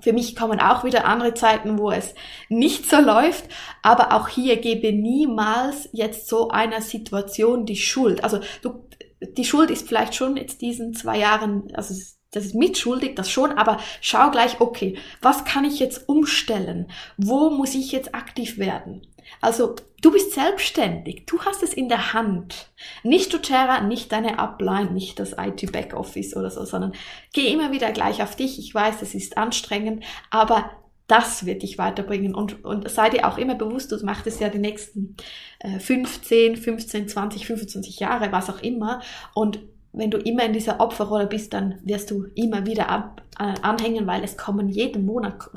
Für 0.01 0.13
mich 0.13 0.35
kommen 0.35 0.59
auch 0.59 0.85
wieder 0.85 1.05
andere 1.05 1.35
Zeiten, 1.35 1.79
wo 1.79 1.91
es 1.91 2.15
nicht 2.49 2.91
so 2.91 3.01
läuft, 3.01 3.45
aber 3.83 4.13
auch 4.13 4.29
hier 4.29 4.57
gebe 4.57 4.93
niemals 4.93 5.89
jetzt 5.93 6.29
so 6.29 6.49
einer 6.49 6.81
Situation 6.81 7.67
die 7.67 7.77
Schuld. 7.77 8.25
Also 8.25 8.41
du, 8.63 8.89
die 9.21 9.45
Schuld 9.45 9.71
ist 9.71 9.87
vielleicht 9.87 10.15
schon 10.15 10.37
jetzt 10.37 10.61
diesen 10.61 10.95
zwei 10.95 11.19
Jahren, 11.19 11.69
also 11.75 11.95
das 12.33 12.47
ist 12.47 12.55
mitschuldig, 12.55 13.15
das 13.15 13.31
schon, 13.31 13.53
aber 13.53 13.79
schau 14.01 14.31
gleich, 14.31 14.61
okay, 14.61 14.99
was 15.21 15.45
kann 15.45 15.65
ich 15.65 15.79
jetzt 15.79 16.09
umstellen? 16.09 16.91
Wo 17.17 17.51
muss 17.51 17.75
ich 17.75 17.93
jetzt 17.93 18.15
aktiv 18.15 18.59
werden? 18.59 19.07
Also, 19.41 19.77
du 20.01 20.11
bist 20.11 20.33
selbstständig, 20.33 21.27
du 21.27 21.41
hast 21.43 21.63
es 21.63 21.73
in 21.73 21.89
der 21.89 22.13
Hand. 22.13 22.71
Nicht 23.03 23.33
doTERRA, 23.33 23.83
nicht 23.83 24.13
deine 24.13 24.39
Upline, 24.39 24.91
nicht 24.91 25.19
das 25.19 25.37
IT 25.39 25.71
Backoffice 25.73 26.37
oder 26.37 26.51
so, 26.51 26.65
sondern 26.65 26.93
geh 27.33 27.53
immer 27.53 27.71
wieder 27.71 27.93
gleich 27.93 28.23
auf 28.23 28.35
dich. 28.35 28.59
Ich 28.59 28.75
weiß, 28.75 29.03
es 29.03 29.15
ist 29.15 29.37
anstrengend, 29.37 30.05
aber 30.31 30.71
das 31.07 31.45
wird 31.45 31.63
dich 31.63 31.77
weiterbringen 31.77 32.35
und, 32.35 32.65
und 32.65 32.89
sei 32.89 33.11
dir 33.11 33.29
auch 33.29 33.37
immer 33.37 33.55
bewusst, 33.55 33.93
du 33.93 34.05
machst 34.05 34.27
es 34.27 34.41
ja 34.41 34.49
die 34.49 34.59
nächsten 34.59 35.17
äh, 35.59 35.79
15, 35.79 36.57
15, 36.57 37.09
20, 37.09 37.47
25 37.47 38.01
Jahre, 38.01 38.33
was 38.33 38.49
auch 38.49 38.63
immer 38.63 39.03
und 39.35 39.61
wenn 39.93 40.11
du 40.11 40.19
immer 40.19 40.45
in 40.45 40.53
dieser 40.53 40.81
Opferrolle 40.81 41.27
bist, 41.27 41.53
dann 41.53 41.79
wirst 41.85 42.11
du 42.11 42.25
immer 42.35 42.67
wieder 42.67 42.89
ab, 42.89 43.23
äh, 43.39 43.55
anhängen, 43.63 44.07
weil 44.07 44.25
es 44.25 44.37
kommen 44.37 44.69
jeden 44.69 45.05
Monat 45.05 45.51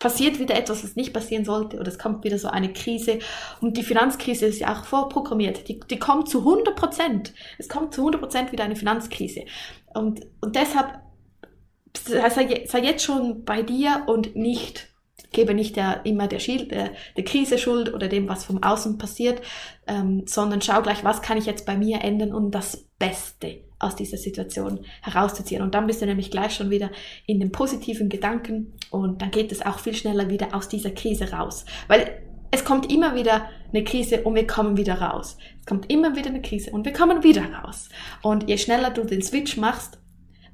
passiert 0.00 0.38
wieder 0.38 0.56
etwas, 0.56 0.82
was 0.82 0.96
nicht 0.96 1.12
passieren 1.12 1.44
sollte, 1.44 1.78
oder 1.78 1.88
es 1.88 1.98
kommt 1.98 2.24
wieder 2.24 2.38
so 2.38 2.48
eine 2.48 2.72
Krise. 2.72 3.18
Und 3.60 3.76
die 3.76 3.82
Finanzkrise 3.82 4.46
ist 4.46 4.58
ja 4.58 4.72
auch 4.72 4.84
vorprogrammiert. 4.84 5.68
Die, 5.68 5.78
die 5.78 5.98
kommt 5.98 6.28
zu 6.28 6.38
100 6.38 6.74
Prozent. 6.74 7.34
Es 7.58 7.68
kommt 7.68 7.94
zu 7.94 8.00
100 8.00 8.20
Prozent 8.20 8.50
wieder 8.50 8.64
eine 8.64 8.76
Finanzkrise. 8.76 9.44
Und, 9.92 10.26
und 10.40 10.56
deshalb 10.56 11.00
sei, 11.96 12.64
sei 12.66 12.80
jetzt 12.80 13.04
schon 13.04 13.44
bei 13.44 13.62
dir 13.62 14.04
und 14.06 14.34
nicht 14.34 14.88
gebe 15.32 15.54
nicht 15.54 15.76
der, 15.76 16.04
immer 16.06 16.26
der, 16.26 16.40
Schild, 16.40 16.72
der, 16.72 16.90
der 17.16 17.24
Krise 17.24 17.56
Schuld 17.56 17.94
oder 17.94 18.08
dem, 18.08 18.28
was 18.28 18.44
vom 18.44 18.64
Außen 18.64 18.98
passiert, 18.98 19.40
ähm, 19.86 20.24
sondern 20.26 20.60
schau 20.60 20.82
gleich, 20.82 21.04
was 21.04 21.22
kann 21.22 21.38
ich 21.38 21.46
jetzt 21.46 21.66
bei 21.66 21.76
mir 21.76 22.02
ändern, 22.02 22.34
um 22.34 22.50
das 22.50 22.88
Beste 22.98 23.60
aus 23.80 23.96
dieser 23.96 24.18
Situation 24.18 24.80
herauszuziehen. 25.02 25.62
Und 25.62 25.74
dann 25.74 25.86
bist 25.86 26.00
du 26.00 26.06
nämlich 26.06 26.30
gleich 26.30 26.54
schon 26.54 26.70
wieder 26.70 26.90
in 27.26 27.40
den 27.40 27.50
positiven 27.50 28.08
Gedanken 28.08 28.74
und 28.90 29.20
dann 29.20 29.32
geht 29.32 29.50
es 29.50 29.64
auch 29.64 29.80
viel 29.80 29.94
schneller 29.94 30.30
wieder 30.30 30.54
aus 30.54 30.68
dieser 30.68 30.90
Krise 30.90 31.32
raus. 31.32 31.64
Weil 31.88 32.22
es 32.52 32.64
kommt 32.64 32.92
immer 32.92 33.14
wieder 33.14 33.48
eine 33.72 33.84
Krise 33.84 34.22
und 34.22 34.34
wir 34.34 34.46
kommen 34.46 34.76
wieder 34.76 35.00
raus. 35.00 35.38
Es 35.60 35.66
kommt 35.66 35.90
immer 35.90 36.16
wieder 36.16 36.28
eine 36.28 36.42
Krise 36.42 36.70
und 36.70 36.84
wir 36.84 36.92
kommen 36.92 37.22
wieder 37.22 37.44
raus. 37.52 37.88
Und 38.22 38.48
je 38.48 38.58
schneller 38.58 38.90
du 38.90 39.04
den 39.04 39.22
Switch 39.22 39.56
machst, 39.56 39.98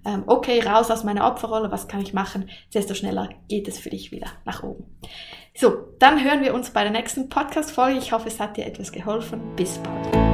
ähm, 0.04 0.22
okay, 0.26 0.60
raus 0.60 0.90
aus 0.90 1.04
meiner 1.04 1.26
Opferrolle, 1.26 1.72
was 1.72 1.88
kann 1.88 2.00
ich 2.00 2.12
machen, 2.12 2.48
desto 2.72 2.94
schneller 2.94 3.30
geht 3.48 3.66
es 3.66 3.78
für 3.78 3.90
dich 3.90 4.12
wieder 4.12 4.28
nach 4.44 4.62
oben. 4.62 4.84
So, 5.54 5.88
dann 5.98 6.22
hören 6.22 6.42
wir 6.42 6.54
uns 6.54 6.70
bei 6.70 6.82
der 6.82 6.92
nächsten 6.92 7.28
Podcast-Folge. 7.28 7.98
Ich 7.98 8.12
hoffe, 8.12 8.28
es 8.28 8.38
hat 8.38 8.56
dir 8.56 8.66
etwas 8.66 8.92
geholfen. 8.92 9.40
Bis 9.56 9.78
bald. 9.78 10.25